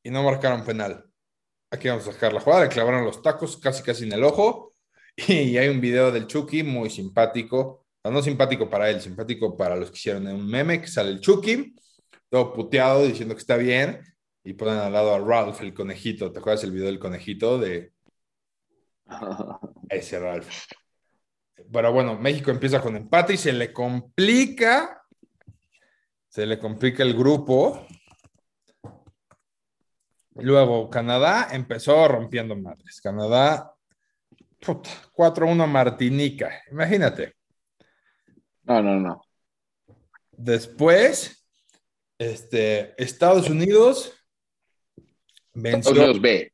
y 0.04 0.12
no 0.12 0.22
marcaron 0.22 0.64
penal. 0.64 1.04
Aquí 1.72 1.88
vamos 1.88 2.08
a 2.08 2.12
sacar 2.14 2.34
la 2.34 2.40
jugada, 2.40 2.66
le 2.66 2.70
clavaron 2.70 3.04
los 3.04 3.20
tacos 3.24 3.58
casi 3.58 3.82
casi 3.82 4.04
en 4.04 4.12
el 4.12 4.24
ojo 4.24 4.76
y 5.16 5.58
hay 5.58 5.70
un 5.70 5.82
video 5.82 6.12
del 6.12 6.28
Chucky 6.28 6.62
muy 6.62 6.92
simpático, 6.92 7.88
no 8.04 8.22
simpático 8.22 8.70
para 8.70 8.92
él, 8.92 9.02
simpático 9.02 9.58
para 9.58 9.76
los 9.76 9.90
que 9.90 9.98
hicieron 9.98 10.28
un 10.28 10.48
meme 10.48 10.80
que 10.80 10.88
sale 10.88 11.10
el 11.10 11.20
Chucky, 11.20 11.76
todo 12.30 12.54
puteado 12.54 13.06
diciendo 13.06 13.34
que 13.34 13.42
está 13.42 13.58
bien 13.58 14.04
y 14.44 14.54
ponen 14.54 14.78
al 14.78 14.94
lado 14.94 15.16
a 15.16 15.20
Ralph, 15.20 15.62
el 15.62 15.74
conejito. 15.74 16.32
¿Te 16.32 16.38
acuerdas 16.38 16.64
el 16.64 16.72
video 16.72 16.86
del 16.86 17.00
conejito 17.00 17.58
de 17.58 17.92
ese 19.90 20.20
Ralph? 20.20 20.48
Pero 21.72 21.94
bueno, 21.94 22.18
México 22.18 22.52
empieza 22.52 22.82
con 22.82 22.96
empate 22.96 23.34
y 23.34 23.38
se 23.38 23.54
le 23.54 23.72
complica, 23.74 25.04
se 26.28 26.46
le 26.46 26.60
complica 26.60 27.04
el 27.04 27.14
grupo. 27.14 27.86
Luego 30.36 30.90
Canadá 30.90 31.50
empezó 31.52 32.08
rompiendo 32.08 32.56
madres. 32.56 33.02
Canadá, 33.02 33.74
4-1 34.62 35.68
Martinica, 35.68 36.62
imagínate. 36.72 37.36
No, 38.64 38.82
no, 38.82 39.00
no. 39.00 39.22
Después, 40.32 41.46
este, 42.18 42.94
Estados 43.02 43.50
Unidos 43.50 44.14
venció. 45.54 45.92
Estados 45.92 45.98
Unidos 45.98 46.22
B. 46.22 46.54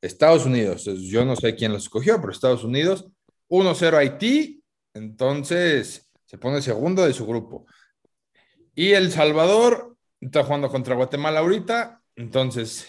Estados 0.00 0.46
Unidos, 0.46 0.84
yo 0.84 1.24
no 1.24 1.34
sé 1.34 1.56
quién 1.56 1.72
los 1.72 1.82
escogió, 1.82 2.20
pero 2.20 2.32
Estados 2.32 2.62
Unidos 2.62 3.10
1-0 3.48 3.96
Haití, 3.96 4.62
entonces 4.94 6.10
se 6.24 6.38
pone 6.38 6.62
segundo 6.62 7.04
de 7.04 7.12
su 7.12 7.26
grupo. 7.26 7.66
Y 8.74 8.92
El 8.92 9.10
Salvador 9.10 9.96
está 10.20 10.44
jugando 10.44 10.68
contra 10.68 10.94
Guatemala 10.94 11.40
ahorita, 11.40 12.02
entonces 12.16 12.88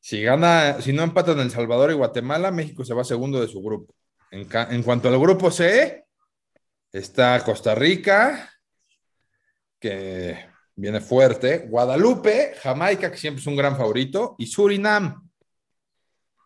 si 0.00 0.22
gana, 0.22 0.80
si 0.80 0.92
no 0.92 1.02
empatan 1.02 1.40
El 1.40 1.50
Salvador 1.50 1.90
y 1.92 1.94
Guatemala, 1.94 2.50
México 2.50 2.84
se 2.84 2.94
va 2.94 3.04
segundo 3.04 3.40
de 3.40 3.48
su 3.48 3.62
grupo. 3.62 3.94
En, 4.30 4.48
en 4.70 4.82
cuanto 4.82 5.08
al 5.08 5.18
grupo 5.18 5.50
C, 5.50 6.04
está 6.90 7.42
Costa 7.44 7.74
Rica, 7.74 8.50
que 9.78 10.52
viene 10.74 11.00
fuerte, 11.00 11.66
Guadalupe, 11.68 12.54
Jamaica, 12.60 13.10
que 13.10 13.18
siempre 13.18 13.40
es 13.40 13.46
un 13.46 13.56
gran 13.56 13.76
favorito, 13.76 14.36
y 14.38 14.46
Surinam. 14.46 15.28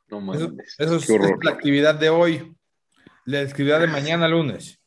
No 0.08 0.20
mames. 0.20 0.48
Eso, 0.78 0.96
es 0.96 1.08
la 1.42 1.50
actividad 1.50 1.94
de 1.94 2.10
hoy 2.10 2.55
la 3.26 3.40
actividad 3.40 3.80
de 3.80 3.88
mañana 3.88 4.28
lunes. 4.28 4.80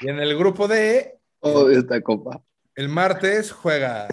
Y 0.00 0.08
en 0.08 0.20
el 0.20 0.36
grupo 0.38 0.68
D. 0.68 1.18
Oh, 1.40 1.68
esta 1.68 2.00
copa. 2.00 2.40
El 2.74 2.88
martes 2.88 3.52
juega. 3.52 4.08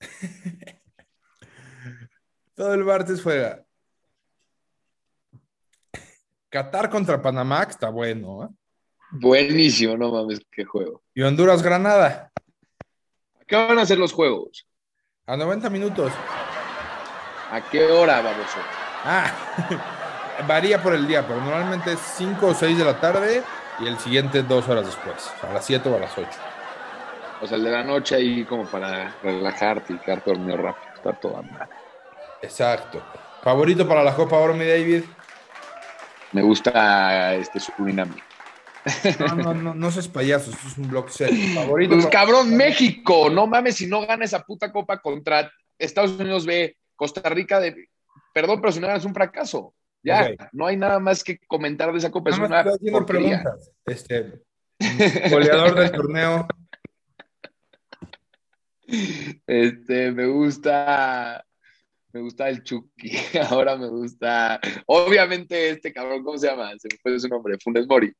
Todo 2.54 2.74
el 2.74 2.84
martes 2.84 3.22
juega. 3.22 3.64
Qatar 6.48 6.88
contra 6.88 7.20
Panamá, 7.20 7.64
que 7.66 7.72
está 7.72 7.90
bueno. 7.90 8.44
¿eh? 8.44 8.48
Buenísimo, 9.12 9.96
no 9.96 10.12
mames, 10.12 10.40
qué 10.50 10.64
juego. 10.64 11.02
Y 11.14 11.22
Honduras 11.22 11.62
Granada. 11.62 12.30
¿A 13.40 13.44
qué 13.44 13.56
van 13.56 13.78
a 13.78 13.86
ser 13.86 13.98
los 13.98 14.12
juegos? 14.12 14.66
A 15.26 15.36
90 15.36 15.68
minutos. 15.68 16.12
¿A 17.50 17.60
qué 17.70 17.84
hora 17.84 18.20
vamos 18.20 18.46
Ah, 19.04 19.96
varía 20.46 20.82
por 20.82 20.94
el 20.94 21.06
día, 21.06 21.26
pero 21.26 21.40
normalmente 21.40 21.92
es 21.92 22.00
5 22.16 22.46
o 22.46 22.54
6 22.54 22.78
de 22.78 22.84
la 22.84 23.00
tarde 23.00 23.42
y 23.80 23.86
el 23.86 23.98
siguiente 23.98 24.42
dos 24.42 24.68
horas 24.68 24.86
después, 24.86 25.32
a 25.42 25.52
las 25.52 25.64
7 25.64 25.88
o 25.88 25.96
a 25.96 26.00
las 26.00 26.16
8. 26.16 26.28
O 27.42 27.46
sea, 27.46 27.56
el 27.56 27.64
de 27.64 27.70
la 27.70 27.82
noche 27.82 28.16
ahí 28.16 28.44
como 28.44 28.66
para 28.66 29.14
relajarte 29.22 29.94
y 29.94 29.98
quedarte 29.98 30.30
dormido 30.30 30.58
rápido, 30.58 30.94
está 30.94 31.12
todo 31.14 31.42
mal. 31.42 31.68
Exacto. 32.42 33.02
¿Favorito 33.42 33.88
para 33.88 34.04
la 34.04 34.14
Copa 34.14 34.36
Oro, 34.36 34.54
mi 34.54 34.66
David? 34.66 35.04
Me 36.32 36.42
gusta 36.42 37.34
este 37.34 37.58
Surinam. 37.58 38.14
No, 39.18 39.34
no, 39.34 39.54
no, 39.54 39.74
no 39.74 39.90
seas 39.90 40.08
payaso, 40.08 40.50
esto 40.50 40.68
es 40.68 40.78
un 40.78 40.88
blog 40.88 41.10
set. 41.10 41.30
Favorito. 41.54 41.94
Pues 41.94 42.06
cabrón, 42.06 42.56
México, 42.56 43.28
no 43.30 43.46
mames 43.46 43.76
si 43.76 43.86
no 43.86 44.06
gana 44.06 44.24
esa 44.24 44.42
puta 44.42 44.72
copa 44.72 45.00
contra 45.00 45.50
Estados 45.78 46.12
Unidos 46.12 46.46
B, 46.46 46.76
Costa 46.96 47.28
Rica 47.28 47.60
de. 47.60 47.88
Perdón, 48.32 48.60
pero 48.60 48.72
si 48.72 48.80
no 48.80 48.86
ganas 48.86 49.04
un 49.04 49.14
fracaso. 49.14 49.74
Ya, 50.02 50.30
no 50.52 50.66
hay 50.66 50.76
nada 50.76 50.98
más 50.98 51.22
que 51.22 51.38
comentar 51.46 51.92
de 51.92 51.98
esa 51.98 52.10
copa. 52.10 52.30
Es 52.30 52.38
una 52.38 52.64
preguntas. 53.06 53.70
Este, 53.84 54.40
goleador 55.30 55.74
del 55.74 55.92
torneo. 55.92 56.46
Este, 59.46 60.10
me 60.10 60.26
gusta, 60.26 61.44
me 62.12 62.20
gusta 62.20 62.48
el 62.48 62.62
Chucky. 62.62 63.10
Ahora 63.50 63.76
me 63.76 63.88
gusta, 63.88 64.60
obviamente 64.86 65.70
este 65.70 65.92
cabrón, 65.92 66.24
¿cómo 66.24 66.38
se 66.38 66.48
llama? 66.48 66.70
Se 66.78 66.88
me 66.90 66.98
fue 67.00 67.20
su 67.20 67.28
nombre, 67.28 67.58
Funes 67.62 67.86
Mori. 67.86 68.12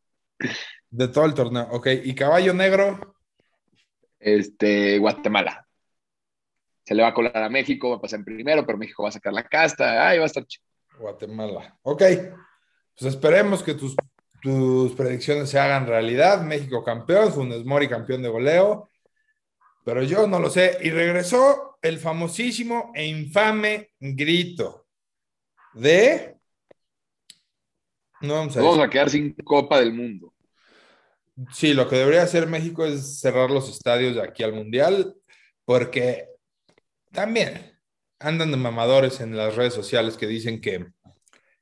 De 0.90 1.08
todo 1.08 1.25
el 1.26 1.34
torneo, 1.34 1.68
ok. 1.70 1.88
¿Y 2.04 2.14
caballo 2.14 2.54
negro? 2.54 3.16
Este, 4.18 4.99
Guatemala. 4.99 5.66
Se 6.84 6.94
le 6.94 7.02
va 7.02 7.08
a 7.08 7.14
colar 7.14 7.37
a 7.37 7.49
México, 7.49 7.90
va 7.90 7.96
a 7.96 8.00
pasar 8.00 8.18
en 8.20 8.25
primero, 8.25 8.66
pero 8.66 8.78
México 8.78 9.02
va 9.02 9.10
a 9.10 9.12
sacar 9.12 9.32
la 9.32 9.44
casta. 9.44 10.08
Ay, 10.08 10.18
va 10.18 10.25
a 10.25 10.26
estar 10.26 10.44
chido. 10.46 10.70
Guatemala. 11.00 11.78
Ok, 11.83 12.02
pues 12.99 13.14
esperemos 13.14 13.62
que 13.62 13.75
tus, 13.75 13.97
tus 14.42 14.92
predicciones 14.92 15.49
se 15.49 15.59
hagan 15.59 15.87
realidad. 15.87 16.42
México 16.42 16.85
campeón, 16.85 17.33
Funes 17.33 17.64
Mori 17.64 17.88
campeón 17.88 18.23
de 18.23 18.28
goleo, 18.28 18.90
pero 19.85 20.02
yo 20.02 20.26
no 20.26 20.38
lo 20.38 20.50
sé. 20.50 20.78
Y 20.83 20.90
regresó 20.90 21.78
el 21.83 21.99
famosísimo 21.99 22.92
e 22.95 23.07
infame 23.07 23.90
grito 23.99 24.87
de... 25.75 26.37
No 28.21 28.35
vamos 28.35 28.57
a, 28.57 28.61
vamos 28.61 28.78
a 28.78 28.90
quedar 28.90 29.09
sin 29.09 29.33
Copa 29.33 29.80
del 29.80 29.95
Mundo. 29.95 30.35
Sí, 31.52 31.73
lo 31.73 31.88
que 31.88 31.97
debería 31.97 32.23
hacer 32.23 32.47
México 32.47 32.85
es 32.85 33.19
cerrar 33.19 33.50
los 33.50 33.71
estadios 33.71 34.14
de 34.14 34.23
aquí 34.23 34.42
al 34.42 34.52
Mundial, 34.52 35.16
porque 35.64 36.28
también 37.12 37.79
andan 38.21 38.50
de 38.50 38.57
mamadores 38.57 39.21
en 39.21 39.37
las 39.37 39.57
redes 39.57 39.75
sociales 39.75 40.17
que 40.17 40.27
dicen 40.27 40.61
que 40.61 40.87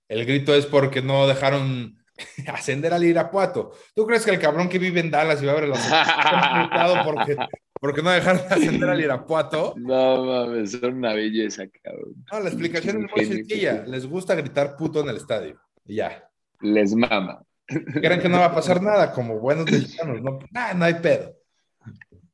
el 0.09 0.27
grito 0.27 0.55
es 0.55 0.67
porque 0.67 1.00
no 1.00 1.27
dejaron 1.27 1.97
ascender 2.53 2.93
al 2.93 3.05
Irapuato. 3.05 3.73
¿Tú 3.95 4.07
crees 4.07 4.25
que 4.25 4.33
el 4.33 4.38
cabrón 4.38 4.69
que 4.69 4.79
vive 4.79 5.00
en 5.00 5.11
Dallas 5.11 5.43
y 5.43 5.47
va 5.47 5.53
a 5.53 5.61
ver 5.61 5.69
la 5.69 7.03
porque, 7.05 7.37
porque 7.81 8.03
no 8.03 8.11
dejaron 8.11 8.43
ascender 8.50 8.88
al 8.88 9.00
Irapuato? 9.00 9.75
No 9.77 10.25
mames, 10.25 10.73
son 10.73 10.95
una 10.95 11.15
belleza, 11.15 11.65
cabrón. 11.83 12.15
No, 12.31 12.41
la 12.41 12.49
explicación 12.49 13.05
es 13.05 13.11
muy 13.15 13.25
sencilla. 13.25 13.85
Les 13.87 14.07
gusta 14.07 14.35
gritar 14.35 14.77
puto 14.77 15.00
en 15.00 15.09
el 15.09 15.17
estadio. 15.17 15.61
ya. 15.85 16.25
Les 16.61 16.93
mama. 16.93 17.41
Creen 17.67 18.21
que 18.21 18.29
no 18.29 18.41
va 18.41 18.47
a 18.47 18.55
pasar 18.55 18.83
nada, 18.83 19.12
como 19.12 19.38
buenos 19.38 19.71
mexicanos. 19.71 20.21
No, 20.21 20.41
no 20.75 20.85
hay 20.85 20.95
pedo. 20.95 21.37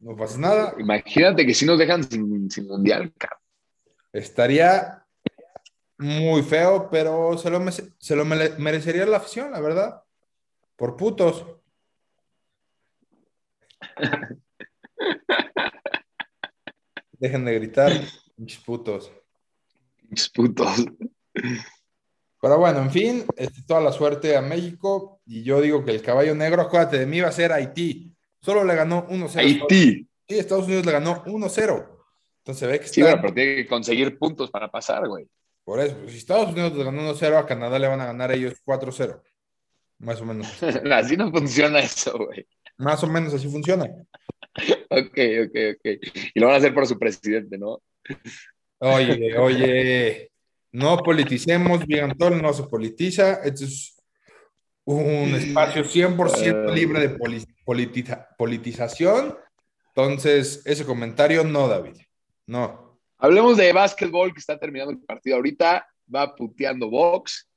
No 0.01 0.17
pasa 0.17 0.39
nada. 0.39 0.75
Imagínate 0.79 1.45
que 1.45 1.53
si 1.53 1.67
nos 1.67 1.79
dejan 1.79 2.03
sin, 2.05 2.51
sin 2.51 2.67
mundial, 2.67 3.13
cabrón. 3.19 3.44
Estaría 4.15 5.05
muy 5.99 6.43
feo, 6.43 6.89
pero 6.89 7.37
se 7.37 7.51
lo, 7.51 7.61
se 7.71 8.15
lo 8.17 8.25
merecería 8.25 9.05
la 9.07 9.17
afición, 9.17 9.51
la 9.51 9.61
verdad. 9.61 10.05
Por 10.77 10.97
putos. 10.97 11.45
Dejen 17.19 17.45
de 17.45 17.55
gritar, 17.55 17.91
pinches 18.37 18.61
putos. 18.61 19.11
Pinches 19.97 20.29
putos. 20.31 20.87
Pero 22.41 22.59
bueno, 22.59 22.83
en 22.83 22.91
fin, 22.93 23.27
este, 23.37 23.63
toda 23.67 23.81
la 23.81 23.91
suerte 23.91 24.37
a 24.37 24.43
México. 24.43 25.21
Y 25.27 25.43
yo 25.43 25.61
digo 25.61 25.85
que 25.85 25.91
el 25.91 26.03
caballo 26.03 26.37
negro, 26.37 26.63
acuérdate 26.63 27.01
de 27.01 27.07
mí, 27.07 27.21
va 27.21 27.31
a 27.31 27.33
ser 27.33 27.51
Haití. 27.53 28.15
Solo 28.41 28.63
le 28.63 28.77
ganó 28.77 29.09
1-0. 29.09 29.39
Haití. 29.39 30.09
Sí, 30.29 30.39
Estados 30.39 30.67
Unidos 30.67 30.87
le 30.87 30.93
ganó 30.93 31.25
1-0. 31.25 31.94
Entonces 32.45 32.69
ve 32.69 32.79
que 32.79 32.89
Sí, 32.89 33.03
pero 33.03 33.33
tiene 33.33 33.57
que 33.57 33.67
conseguir 33.67 34.19
puntos 34.19 34.51
para 34.51 34.71
pasar, 34.71 35.09
güey. 35.09 35.27
Por 35.65 35.81
eso, 35.81 35.97
pues, 35.97 36.13
si 36.13 36.19
Estados 36.19 36.53
Unidos 36.53 36.77
ganó 36.77 37.01
1-0, 37.15 37.39
a 37.39 37.47
Canadá 37.47 37.79
le 37.79 37.89
van 37.89 38.03
a 38.03 38.07
ganar 38.07 38.31
ellos 38.33 38.53
4-0. 38.67 39.19
Más 40.01 40.21
o 40.21 40.27
menos. 40.27 40.47
así 40.93 41.17
no 41.17 41.31
funciona 41.31 41.79
eso, 41.79 42.19
güey. 42.19 42.47
Más 42.77 43.03
o 43.03 43.07
menos 43.07 43.33
así 43.33 43.49
funciona. 43.49 43.85
ok, 44.91 45.19
ok, 45.47 45.57
ok. 45.75 45.87
Y 46.35 46.41
lo 46.41 46.47
van 46.47 46.57
a 46.57 46.59
hacer 46.59 46.75
por 46.75 46.87
su 46.87 46.99
presidente, 46.99 47.57
¿no? 47.57 47.81
Oye, 48.81 49.39
oye, 49.39 50.31
no 50.73 50.99
politicemos, 50.99 51.87
Vigantol 51.87 52.43
no 52.43 52.53
se 52.53 52.65
politiza. 52.65 53.41
Esto 53.43 53.65
es 53.65 53.97
un 54.85 55.35
espacio 55.35 55.85
100% 55.85 56.69
ah. 56.69 56.75
libre 56.75 57.01
de 57.01 57.17
politización. 58.37 59.39
Entonces, 59.95 60.61
ese 60.67 60.85
comentario 60.85 61.45
no, 61.45 61.67
David. 61.67 61.97
No. 62.47 63.01
Hablemos 63.19 63.57
de 63.57 63.73
básquetbol, 63.73 64.33
que 64.33 64.41
está 64.41 64.59
terminando 64.59 64.93
el 64.93 65.01
partido 65.01 65.37
ahorita. 65.37 65.87
Va 66.13 66.35
puteando 66.35 66.91
box. 66.91 67.49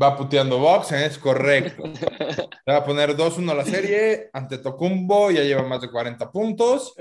Va 0.00 0.16
puteando 0.16 0.58
box, 0.58 0.92
es 0.92 1.18
correcto. 1.18 1.84
Le 2.66 2.72
va 2.72 2.76
a 2.76 2.84
poner 2.84 3.16
2-1 3.16 3.50
a 3.50 3.54
la 3.54 3.64
serie. 3.64 4.28
Ante 4.32 4.58
Tocumbo 4.58 5.30
ya 5.30 5.42
lleva 5.42 5.62
más 5.62 5.80
de 5.80 5.90
40 5.90 6.30
puntos. 6.30 6.94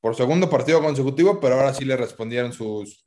Por 0.00 0.14
segundo 0.14 0.48
partido 0.48 0.80
consecutivo, 0.80 1.40
pero 1.40 1.56
ahora 1.56 1.74
sí 1.74 1.84
le 1.84 1.96
respondieron 1.96 2.52
sus 2.52 3.04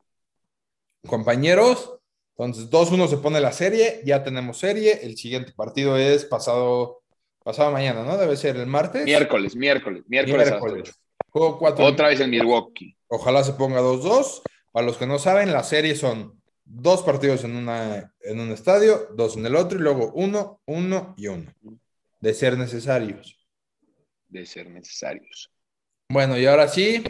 compañeros. 1.07 1.99
Entonces, 2.37 2.69
2-1 2.69 3.07
se 3.07 3.17
pone 3.17 3.39
la 3.39 3.51
serie. 3.51 4.01
Ya 4.03 4.23
tenemos 4.23 4.57
serie. 4.57 4.99
El 5.03 5.15
siguiente 5.15 5.53
partido 5.53 5.95
es 5.97 6.25
pasado, 6.25 7.01
pasado 7.43 7.71
mañana, 7.71 8.03
¿no? 8.03 8.17
Debe 8.17 8.35
ser 8.35 8.57
el 8.57 8.67
martes. 8.67 9.05
Miércoles, 9.05 9.55
miércoles, 9.55 10.03
miércoles. 10.07 10.99
Juego 11.37 11.59
4. 11.59 11.85
Otra 11.85 12.07
vez 12.09 12.19
en 12.19 12.31
Milwaukee. 12.31 12.95
Ojalá 13.07 13.43
se 13.43 13.53
ponga 13.53 13.81
2-2. 13.81 14.41
Para 14.71 14.85
los 14.85 14.97
que 14.97 15.05
no 15.05 15.19
saben, 15.19 15.51
la 15.51 15.63
serie 15.63 15.95
son 15.95 16.41
dos 16.65 17.03
partidos 17.03 17.43
en, 17.43 17.55
una, 17.55 18.13
en 18.21 18.39
un 18.39 18.51
estadio, 18.51 19.09
dos 19.15 19.37
en 19.37 19.45
el 19.45 19.55
otro 19.55 19.77
y 19.77 19.81
luego 19.81 20.11
uno, 20.15 20.61
uno 20.65 21.13
y 21.17 21.27
uno. 21.27 21.53
De 22.19 22.33
ser 22.33 22.57
necesarios. 22.57 23.39
De 24.27 24.45
ser 24.45 24.69
necesarios. 24.69 25.51
Bueno, 26.09 26.39
y 26.39 26.45
ahora 26.45 26.67
sí, 26.67 27.03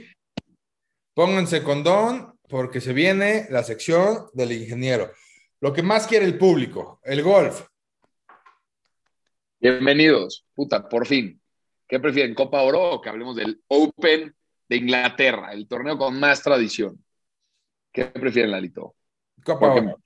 pónganse 1.13 1.63
con 1.63 1.83
Don 1.83 2.37
porque 2.49 2.81
se 2.81 2.93
viene 2.93 3.47
la 3.49 3.63
sección 3.63 4.27
del 4.33 4.51
ingeniero. 4.51 5.11
Lo 5.61 5.73
que 5.73 5.83
más 5.83 6.05
quiere 6.05 6.25
el 6.25 6.37
público, 6.37 6.99
el 7.03 7.23
golf. 7.23 7.65
Bienvenidos, 9.59 10.45
puta, 10.53 10.87
por 10.87 11.07
fin. 11.07 11.41
¿Qué 11.87 11.99
prefieren, 11.99 12.35
Copa 12.35 12.61
Oro 12.61 12.91
o 12.91 13.01
que 13.01 13.09
hablemos 13.09 13.35
del 13.35 13.61
Open 13.67 14.35
de 14.67 14.75
Inglaterra, 14.75 15.53
el 15.53 15.67
torneo 15.67 15.97
con 15.97 16.19
más 16.19 16.43
tradición? 16.43 17.03
¿Qué 17.91 18.05
prefieren, 18.05 18.51
Lalito? 18.51 18.95
Copa 19.43 19.73
Oro. 19.73 19.99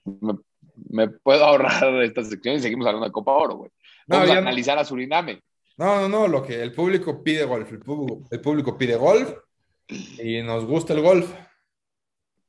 Me, 0.90 1.08
puedo 1.10 1.44
ahorrar 1.44 1.84
esta 2.04 2.24
sección 2.24 2.56
y 2.56 2.60
seguimos 2.60 2.86
hablando 2.88 3.08
de 3.08 3.12
Copa 3.12 3.34
Oro, 3.34 3.56
güey. 3.56 3.72
Vamos 4.08 4.30
a 4.30 4.38
analizar 4.38 4.78
a 4.78 4.86
Suriname. 4.86 5.42
No, 5.78 6.02
no, 6.02 6.10
no, 6.10 6.28
lo 6.28 6.44
que 6.44 6.62
el 6.62 6.74
público 6.74 7.24
pide 7.24 7.46
golf. 7.46 7.72
El 7.72 7.80
público, 7.80 8.28
el 8.30 8.42
público 8.42 8.78
pide 8.78 8.96
golf 8.96 9.34
y 9.88 10.42
nos 10.42 10.66
gusta 10.66 10.94
el 10.94 11.02
golf. 11.02 11.34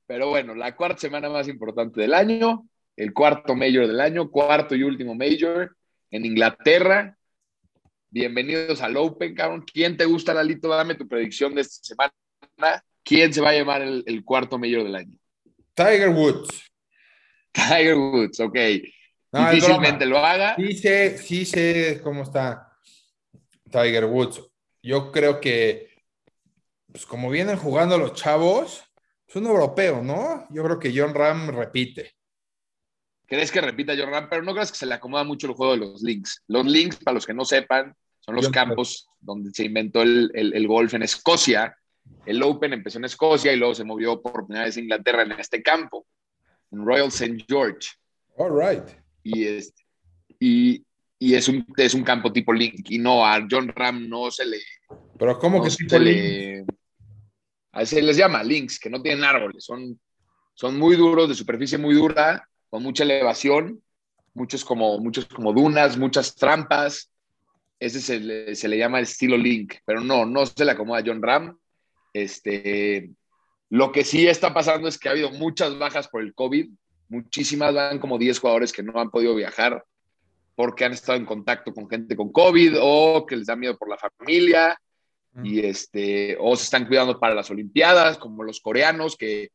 Pero 0.06 0.28
bueno, 0.28 0.54
la 0.54 0.76
cuarta 0.76 0.98
semana 0.98 1.30
más 1.30 1.48
importante 1.48 2.00
del 2.00 2.12
año, 2.12 2.66
el 2.96 3.14
cuarto 3.14 3.54
Major 3.54 3.86
del 3.86 4.00
año, 4.00 4.30
cuarto 4.30 4.74
y 4.74 4.82
último 4.82 5.14
Major 5.14 5.74
en 6.10 6.26
Inglaterra. 6.26 7.16
Bienvenidos 8.14 8.82
al 8.82 8.94
Open, 8.98 9.34
cabrón. 9.34 9.64
¿Quién 9.64 9.96
te 9.96 10.04
gusta, 10.04 10.34
Lalito? 10.34 10.68
Dame 10.68 10.96
tu 10.96 11.08
predicción 11.08 11.54
de 11.54 11.62
esta 11.62 11.82
semana. 11.82 12.84
¿Quién 13.02 13.32
se 13.32 13.40
va 13.40 13.48
a 13.48 13.54
llevar 13.54 13.80
el, 13.80 14.04
el 14.06 14.22
cuarto 14.22 14.58
Major 14.58 14.84
del 14.84 14.96
año? 14.96 15.16
Tiger 15.72 16.10
Woods. 16.10 16.70
Tiger 17.52 17.94
Woods, 17.94 18.38
ok. 18.38 18.58
Difícilmente 19.32 20.04
lo 20.04 20.18
haga. 20.18 20.56
Sí 20.56 20.74
sé, 20.74 21.16
sí 21.16 21.46
sé 21.46 22.02
cómo 22.02 22.24
está 22.24 22.76
Tiger 23.70 24.04
Woods. 24.04 24.42
Yo 24.82 25.10
creo 25.10 25.40
que, 25.40 25.88
pues 26.92 27.06
como 27.06 27.30
vienen 27.30 27.56
jugando 27.56 27.96
los 27.96 28.12
chavos, 28.12 28.84
es 29.26 29.36
un 29.36 29.46
europeo, 29.46 30.02
¿no? 30.02 30.46
Yo 30.50 30.62
creo 30.62 30.78
que 30.78 30.92
John 30.94 31.14
Ram 31.14 31.48
repite. 31.48 32.12
¿Crees 33.24 33.50
que 33.50 33.62
repita 33.62 33.94
John 33.96 34.10
Ram? 34.10 34.28
Pero 34.28 34.42
no 34.42 34.52
crees 34.52 34.70
que 34.70 34.76
se 34.76 34.84
le 34.84 34.92
acomoda 34.92 35.24
mucho 35.24 35.46
el 35.46 35.54
juego 35.54 35.72
de 35.72 35.78
los 35.78 36.02
links. 36.02 36.42
Los 36.48 36.66
links, 36.66 36.96
para 36.96 37.14
los 37.14 37.24
que 37.24 37.32
no 37.32 37.46
sepan, 37.46 37.96
son 38.24 38.34
los 38.36 38.48
campos 38.48 39.08
donde 39.20 39.50
se 39.50 39.64
inventó 39.64 40.02
el, 40.02 40.30
el 40.34 40.66
golf 40.66 40.94
en 40.94 41.02
Escocia 41.02 41.76
el 42.26 42.42
Open 42.42 42.72
empezó 42.72 42.98
en 42.98 43.04
Escocia 43.04 43.52
y 43.52 43.56
luego 43.56 43.74
se 43.74 43.84
movió 43.84 44.20
por 44.20 44.46
primera 44.46 44.66
vez 44.66 44.76
a 44.76 44.80
Inglaterra 44.80 45.22
en 45.22 45.32
este 45.32 45.62
campo, 45.62 46.06
en 46.70 46.84
Royal 46.84 47.08
St. 47.08 47.44
George. 47.48 47.90
All 48.36 48.52
right. 48.52 48.84
Y, 49.22 49.44
es, 49.44 49.74
y, 50.38 50.84
y 51.18 51.34
es, 51.34 51.48
un, 51.48 51.66
es 51.76 51.94
un 51.94 52.04
campo 52.04 52.32
tipo 52.32 52.52
Link. 52.52 52.90
Y 52.90 52.98
no, 52.98 53.26
a 53.26 53.44
John 53.50 53.68
Ram 53.68 54.08
no 54.08 54.30
se 54.30 54.46
le. 54.46 54.58
Pero, 55.18 55.38
¿cómo 55.38 55.62
que 55.62 55.70
se 55.70 55.98
le. 55.98 56.64
A 57.72 57.86
se 57.86 58.02
les 58.02 58.16
llama 58.18 58.44
links, 58.44 58.78
que 58.78 58.90
no 58.90 59.00
tienen 59.00 59.24
árboles. 59.24 59.64
Son, 59.64 59.98
son 60.52 60.78
muy 60.78 60.94
duros, 60.94 61.28
de 61.28 61.34
superficie 61.34 61.78
muy 61.78 61.94
dura, 61.94 62.46
con 62.68 62.82
mucha 62.82 63.02
elevación, 63.02 63.82
muchos 64.34 64.62
como, 64.62 64.98
muchos 64.98 65.24
como 65.24 65.54
dunas, 65.54 65.96
muchas 65.96 66.34
trampas. 66.34 67.10
Ese 67.82 68.00
se 68.00 68.20
le, 68.20 68.54
se 68.54 68.68
le 68.68 68.78
llama 68.78 68.98
el 68.98 69.04
estilo 69.04 69.36
Link, 69.36 69.74
pero 69.84 70.00
no, 70.00 70.24
no 70.24 70.46
se 70.46 70.64
le 70.64 70.70
acomoda 70.70 71.00
a 71.00 71.04
John 71.04 71.20
Ram. 71.20 71.58
Este, 72.12 73.10
lo 73.70 73.90
que 73.90 74.04
sí 74.04 74.28
está 74.28 74.54
pasando 74.54 74.86
es 74.86 74.98
que 74.98 75.08
ha 75.08 75.12
habido 75.12 75.32
muchas 75.32 75.76
bajas 75.76 76.06
por 76.06 76.22
el 76.22 76.32
COVID, 76.32 76.70
muchísimas, 77.08 77.74
van 77.74 77.98
como 77.98 78.18
10 78.18 78.38
jugadores 78.38 78.72
que 78.72 78.84
no 78.84 79.00
han 79.00 79.10
podido 79.10 79.34
viajar 79.34 79.84
porque 80.54 80.84
han 80.84 80.92
estado 80.92 81.18
en 81.18 81.26
contacto 81.26 81.72
con 81.72 81.88
gente 81.88 82.14
con 82.14 82.30
COVID 82.30 82.76
o 82.80 83.26
que 83.26 83.36
les 83.36 83.46
da 83.46 83.56
miedo 83.56 83.76
por 83.76 83.88
la 83.88 83.98
familia 83.98 84.78
y 85.42 85.60
este, 85.60 86.36
o 86.38 86.54
se 86.54 86.64
están 86.64 86.86
cuidando 86.86 87.18
para 87.18 87.34
las 87.34 87.50
Olimpiadas, 87.50 88.16
como 88.18 88.44
los 88.44 88.60
coreanos 88.60 89.16
que 89.16 89.50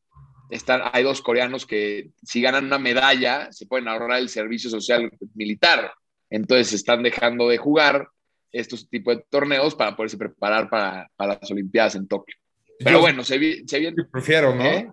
están, 0.50 0.82
hay 0.92 1.04
dos 1.04 1.22
coreanos 1.22 1.66
que 1.66 2.10
si 2.24 2.42
ganan 2.42 2.66
una 2.66 2.80
medalla 2.80 3.52
se 3.52 3.68
pueden 3.68 3.88
ahorrar 3.88 4.20
el 4.20 4.28
servicio 4.28 4.70
social 4.70 5.12
militar, 5.34 5.94
entonces 6.30 6.74
están 6.74 7.04
dejando 7.04 7.48
de 7.48 7.58
jugar 7.58 8.10
estos 8.52 8.90
tipos 8.90 9.18
de 9.18 9.26
torneos 9.30 9.76
para 9.76 9.96
poderse 9.96 10.18
preparar 10.18 10.70
para, 10.70 11.10
para 11.16 11.38
las 11.40 11.52
Olimpiadas 11.52 11.96
en 11.96 12.08
Tokio. 12.08 12.36
Pero 12.80 13.00
bueno, 13.00 13.24
se, 13.24 13.66
se 13.66 13.80
viene. 13.80 13.96
Prefiero, 14.12 14.54
¿no? 14.54 14.64
¿Eh? 14.64 14.92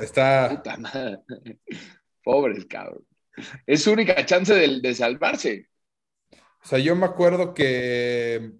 Está. 0.00 0.48
Puta 0.50 0.76
madre. 0.76 1.18
Pobre 2.24 2.66
cabrón. 2.66 3.04
Es 3.66 3.82
su 3.82 3.92
única 3.92 4.24
chance 4.24 4.54
de, 4.54 4.80
de, 4.80 4.94
salvarse. 4.94 5.68
O 6.32 6.66
sea, 6.66 6.78
yo 6.78 6.94
me 6.94 7.06
acuerdo 7.06 7.54
que 7.54 8.52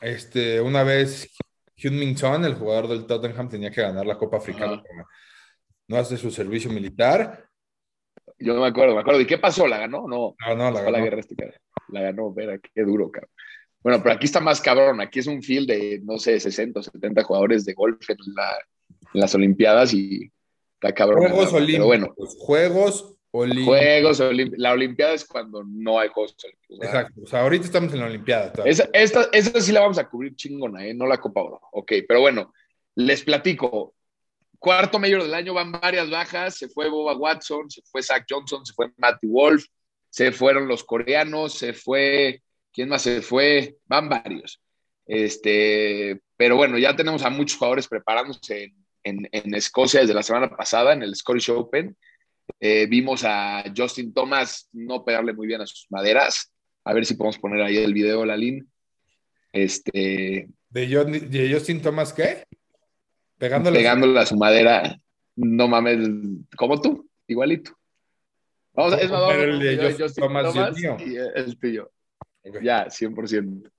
este, 0.00 0.60
una 0.60 0.82
vez 0.82 1.30
Hyun-Min 1.76 2.16
Son, 2.16 2.44
el 2.44 2.54
jugador 2.54 2.88
del 2.88 3.06
Tottenham, 3.06 3.48
tenía 3.48 3.70
que 3.70 3.80
ganar 3.80 4.04
la 4.04 4.18
Copa 4.18 4.36
Africana. 4.36 4.82
No 5.88 5.96
hace 5.96 6.16
su 6.16 6.30
servicio 6.30 6.70
militar. 6.70 7.48
Yo 8.38 8.54
no 8.54 8.60
me 8.60 8.68
acuerdo, 8.68 8.94
me 8.94 9.00
acuerdo. 9.00 9.20
¿Y 9.20 9.26
qué 9.26 9.38
pasó? 9.38 9.66
¿La 9.66 9.78
ganó? 9.78 10.06
No, 10.06 10.34
no, 10.38 10.56
no 10.56 10.70
la 10.70 10.80
ganó. 10.80 10.90
La, 10.90 11.00
guerra 11.00 11.22
la 11.88 12.00
ganó, 12.02 12.30
espera, 12.30 12.58
qué 12.58 12.82
duro, 12.82 13.10
cabrón. 13.10 13.30
Bueno, 13.82 14.02
pero 14.02 14.14
aquí 14.14 14.26
está 14.26 14.40
más 14.40 14.60
cabrón. 14.60 15.00
Aquí 15.00 15.20
es 15.20 15.26
un 15.26 15.42
field 15.42 15.68
de, 15.68 16.00
no 16.04 16.18
sé, 16.18 16.38
60 16.38 16.80
o 16.80 16.82
70 16.82 17.22
jugadores 17.22 17.64
de 17.64 17.72
golf 17.72 18.08
en, 18.10 18.18
las 19.14 19.34
Olimpiadas 19.34 19.94
y 19.94 20.30
está 20.74 20.94
cabrón. 20.94 21.30
Juegos 21.30 21.52
Olímpicos. 21.52 21.86
Bueno, 21.86 22.14
Juegos 22.38 23.16
Olímpicos. 23.30 23.66
Juegos 23.66 24.20
Olímpicos. 24.20 24.58
La 24.60 24.72
Olimpiada 24.72 25.14
es 25.14 25.24
cuando 25.24 25.64
no 25.64 25.98
hay 25.98 26.08
Juegos 26.08 26.36
Olímpicos. 26.44 26.86
Exacto. 26.86 27.20
O 27.22 27.26
sea, 27.26 27.40
ahorita 27.40 27.64
estamos 27.64 27.92
en 27.94 28.00
la 28.00 28.06
Olimpiada. 28.06 28.52
Esa, 28.64 28.88
esta, 28.92 29.28
esta 29.32 29.60
sí 29.60 29.72
la 29.72 29.80
vamos 29.80 29.98
a 29.98 30.08
cubrir 30.08 30.36
chingona, 30.36 30.86
¿eh? 30.86 30.92
No 30.92 31.06
la 31.06 31.18
Copa 31.18 31.42
Oro. 31.42 31.60
Ok, 31.72 31.92
pero 32.06 32.20
bueno, 32.20 32.52
les 32.94 33.22
platico. 33.22 33.94
Cuarto 34.58 34.98
mayor 34.98 35.22
del 35.22 35.32
año 35.32 35.54
van 35.54 35.72
varias 35.72 36.10
bajas. 36.10 36.58
Se 36.58 36.68
fue 36.68 36.90
Boba 36.90 37.16
Watson, 37.16 37.70
se 37.70 37.80
fue 37.82 38.02
Zach 38.02 38.26
Johnson, 38.28 38.66
se 38.66 38.74
fue 38.74 38.90
Matty 38.98 39.26
Wolf, 39.26 39.64
se 40.10 40.32
fueron 40.32 40.68
los 40.68 40.84
coreanos, 40.84 41.54
se 41.54 41.72
fue 41.72 42.42
¿Quién 42.72 42.88
más 42.88 43.02
se 43.02 43.22
fue? 43.22 43.76
Van 43.86 44.08
varios. 44.08 44.60
Este, 45.06 46.20
pero 46.36 46.56
bueno, 46.56 46.78
ya 46.78 46.94
tenemos 46.94 47.24
a 47.24 47.30
muchos 47.30 47.58
jugadores 47.58 47.88
preparándose 47.88 48.72
en, 49.02 49.28
en, 49.32 49.54
Escocia 49.54 50.00
desde 50.00 50.14
la 50.14 50.22
semana 50.22 50.54
pasada, 50.56 50.92
en 50.92 51.02
el 51.02 51.14
Scottish 51.16 51.50
Open. 51.50 51.96
Eh, 52.60 52.86
vimos 52.86 53.24
a 53.24 53.64
Justin 53.76 54.12
Thomas 54.12 54.68
no 54.72 55.04
pegarle 55.04 55.32
muy 55.32 55.46
bien 55.46 55.60
a 55.60 55.66
sus 55.66 55.86
maderas. 55.90 56.52
A 56.84 56.94
ver 56.94 57.04
si 57.06 57.14
podemos 57.14 57.38
poner 57.38 57.62
ahí 57.62 57.76
el 57.76 57.92
video, 57.92 58.24
Lalín. 58.24 58.70
Este, 59.52 60.48
¿De, 60.68 61.50
Justin 61.52 61.82
Thomas 61.82 62.12
qué? 62.12 62.44
Pegándole, 63.38 63.78
pegándole 63.78 64.20
a 64.20 64.26
su 64.26 64.36
madera. 64.36 64.96
No 65.34 65.68
mames, 65.68 66.08
como 66.56 66.80
tú, 66.80 67.08
igualito. 67.26 67.72
Vamos, 68.72 68.94
es 69.00 69.10
más, 69.10 69.20
vamos, 69.20 69.36
el 69.36 69.58
de 69.58 69.92
Justin, 69.98 70.22
Thomas, 70.22 70.54
y 71.00 71.16
el 71.16 71.58
tuyo. 71.58 71.90
Ya, 72.62 72.86
100%. 72.86 73.70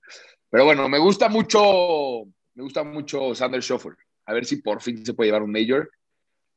Pero 0.50 0.64
bueno, 0.64 0.88
me 0.88 0.98
gusta 0.98 1.28
mucho, 1.28 2.24
me 2.54 2.62
gusta 2.62 2.84
mucho 2.84 3.34
Sander 3.34 3.62
Schoffel. 3.62 3.94
A 4.26 4.32
ver 4.32 4.44
si 4.44 4.56
por 4.56 4.80
fin 4.80 5.04
se 5.04 5.14
puede 5.14 5.28
llevar 5.28 5.42
un 5.42 5.52
Major. 5.52 5.90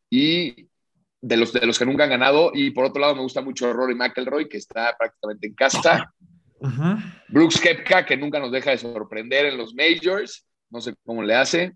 Y 0.10 0.68
de 1.22 1.38
los, 1.38 1.52
de 1.54 1.66
los 1.66 1.80
que 1.80 1.86
nunca 1.86 2.04
han 2.04 2.12
ganado. 2.12 2.52
Y 2.54 2.72
por 2.72 2.86
otro 2.86 3.02
lado, 3.02 3.16
me 3.16 3.22
gusta 3.22 3.42
mucho 3.42 3.74
Rory 3.74 3.96
McElroy, 3.96 4.48
que 4.48 4.58
está 4.58 4.96
prácticamente 4.98 5.48
en 5.48 5.54
casa. 5.56 6.14
Brooks 7.30 7.60
Kepka, 7.60 8.06
que 8.06 8.18
nunca 8.18 8.40
nos 8.40 8.52
deja 8.52 8.72
de 8.72 8.78
sorprender 8.78 9.46
en 9.46 9.58
los 9.58 9.74
Majors. 9.74 10.46
No 10.70 10.82
sé 10.82 10.94
cómo 11.04 11.24
le 11.24 11.36
hace. 11.36 11.74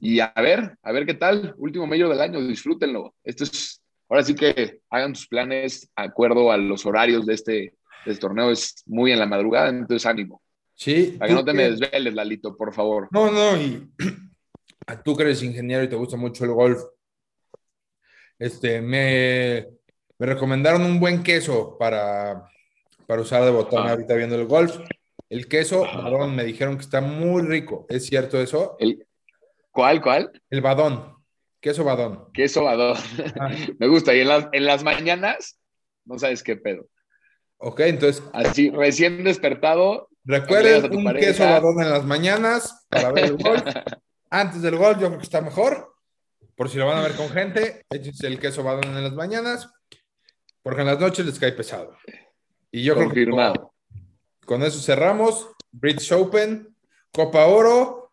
Y 0.00 0.20
a 0.20 0.32
ver, 0.36 0.76
a 0.82 0.92
ver 0.92 1.04
qué 1.04 1.14
tal. 1.14 1.54
Último 1.58 1.86
Major 1.86 2.08
del 2.08 2.20
año, 2.20 2.40
disfrútenlo. 2.40 3.14
Esto 3.22 3.44
es, 3.44 3.82
ahora 4.08 4.22
sí 4.22 4.34
que 4.34 4.80
hagan 4.90 5.14
sus 5.14 5.28
planes 5.28 5.82
de 5.82 5.88
acuerdo 6.04 6.50
a 6.50 6.56
los 6.56 6.86
horarios 6.86 7.26
de 7.26 7.34
este, 7.34 7.74
el 8.06 8.18
torneo 8.18 8.50
es 8.50 8.82
muy 8.86 9.12
en 9.12 9.18
la 9.18 9.26
madrugada, 9.26 9.68
entonces 9.68 10.06
ánimo. 10.06 10.42
Sí. 10.74 11.16
Para 11.18 11.28
que 11.28 11.34
no 11.34 11.44
te 11.44 11.52
me 11.52 11.70
desveles, 11.70 12.14
Lalito, 12.14 12.56
por 12.56 12.72
favor. 12.72 13.08
No, 13.10 13.30
no, 13.30 13.56
y 13.56 13.90
tú 15.04 15.16
que 15.16 15.24
eres 15.24 15.42
ingeniero 15.42 15.82
y 15.82 15.88
te 15.88 15.96
gusta 15.96 16.16
mucho 16.16 16.44
el 16.44 16.52
golf, 16.52 16.80
este, 18.38 18.80
me, 18.80 19.66
Me 20.18 20.26
recomendaron 20.26 20.82
un 20.82 21.00
buen 21.00 21.22
queso 21.22 21.76
para, 21.76 22.48
para 23.06 23.22
usar 23.22 23.44
de 23.44 23.50
botón 23.50 23.86
ah. 23.86 23.90
ahorita 23.90 24.14
viendo 24.14 24.36
el 24.36 24.46
golf. 24.46 24.78
El 25.28 25.48
queso 25.48 25.82
badón 25.82 26.34
me 26.34 26.44
dijeron 26.44 26.76
que 26.76 26.82
está 26.82 27.00
muy 27.00 27.42
rico. 27.42 27.86
¿Es 27.88 28.06
cierto 28.06 28.40
eso? 28.40 28.76
¿El, 28.78 29.06
¿Cuál, 29.70 30.00
cuál? 30.00 30.30
El 30.48 30.60
badón. 30.60 31.16
Queso 31.60 31.84
badón. 31.84 32.32
Queso 32.32 32.64
badón. 32.64 32.96
Ah. 33.38 33.50
me 33.78 33.88
gusta. 33.88 34.14
Y 34.14 34.20
en 34.20 34.28
las, 34.28 34.48
en 34.52 34.64
las 34.64 34.84
mañanas, 34.84 35.58
no 36.04 36.18
sabes 36.18 36.42
qué 36.42 36.56
pedo. 36.56 36.86
Ok, 37.58 37.80
entonces. 37.80 38.22
Así, 38.32 38.70
recién 38.70 39.24
despertado. 39.24 40.08
Recuerden 40.24 40.94
un 40.94 41.14
queso 41.14 41.44
badón 41.44 41.80
en 41.82 41.90
las 41.90 42.04
mañanas 42.04 42.86
para 42.88 43.12
ver 43.12 43.24
el 43.24 43.36
golf. 43.36 43.62
Antes 44.30 44.62
del 44.62 44.76
golf, 44.76 45.00
yo 45.00 45.06
creo 45.06 45.18
que 45.18 45.24
está 45.24 45.40
mejor. 45.40 45.94
Por 46.54 46.68
si 46.68 46.78
lo 46.78 46.86
van 46.86 46.98
a 46.98 47.02
ver 47.02 47.14
con 47.14 47.28
gente, 47.30 47.86
échense 47.88 48.26
el 48.26 48.38
queso 48.38 48.62
badón 48.62 48.96
en 48.96 49.04
las 49.04 49.14
mañanas, 49.14 49.72
porque 50.62 50.80
en 50.80 50.88
las 50.88 50.98
noches 50.98 51.24
les 51.24 51.38
cae 51.38 51.52
pesado. 51.52 51.96
Y 52.70 52.82
yo 52.82 52.94
creo 52.94 53.10
que 53.10 53.26
con, 54.44 54.62
eso 54.62 54.80
cerramos. 54.80 55.48
British 55.70 56.12
Open, 56.12 56.74
Copa 57.12 57.46
Oro 57.46 58.12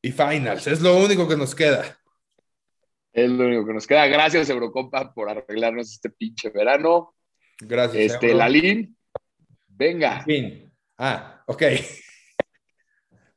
y 0.00 0.12
Finals. 0.12 0.66
Es 0.66 0.80
lo 0.80 0.96
único 0.96 1.26
que 1.26 1.36
nos 1.36 1.54
queda. 1.54 1.98
Es 3.12 3.30
lo 3.30 3.46
único 3.46 3.66
que 3.66 3.74
nos 3.74 3.86
queda. 3.86 4.06
Gracias, 4.06 4.48
Eurocopa, 4.48 5.12
por 5.12 5.28
arreglarnos 5.28 5.92
este 5.92 6.10
pinche 6.10 6.50
verano. 6.50 7.14
Gracias. 7.66 8.14
Este, 8.14 8.34
Lalín, 8.34 8.96
venga. 9.68 10.22
Fin. 10.24 10.72
Ah, 10.98 11.42
ok. 11.46 11.62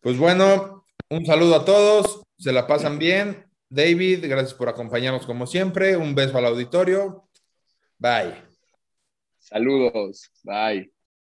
Pues 0.02 0.20
bueno, 0.20 0.86
un 1.10 1.26
saludo 1.26 1.56
a 1.56 1.66
todos. 1.66 2.22
Se 2.38 2.52
la 2.52 2.68
pasan 2.68 3.00
bien. 3.00 3.48
David, 3.70 4.24
gracias 4.30 4.54
por 4.54 4.70
acompañarnos 4.70 5.26
como 5.26 5.48
siempre. 5.48 5.98
Un 5.98 6.14
beso 6.14 6.38
al 6.38 6.46
auditorio. 6.46 7.28
Bye. 7.98 8.36
Saludos. 9.40 10.32
Bye. 10.44 10.95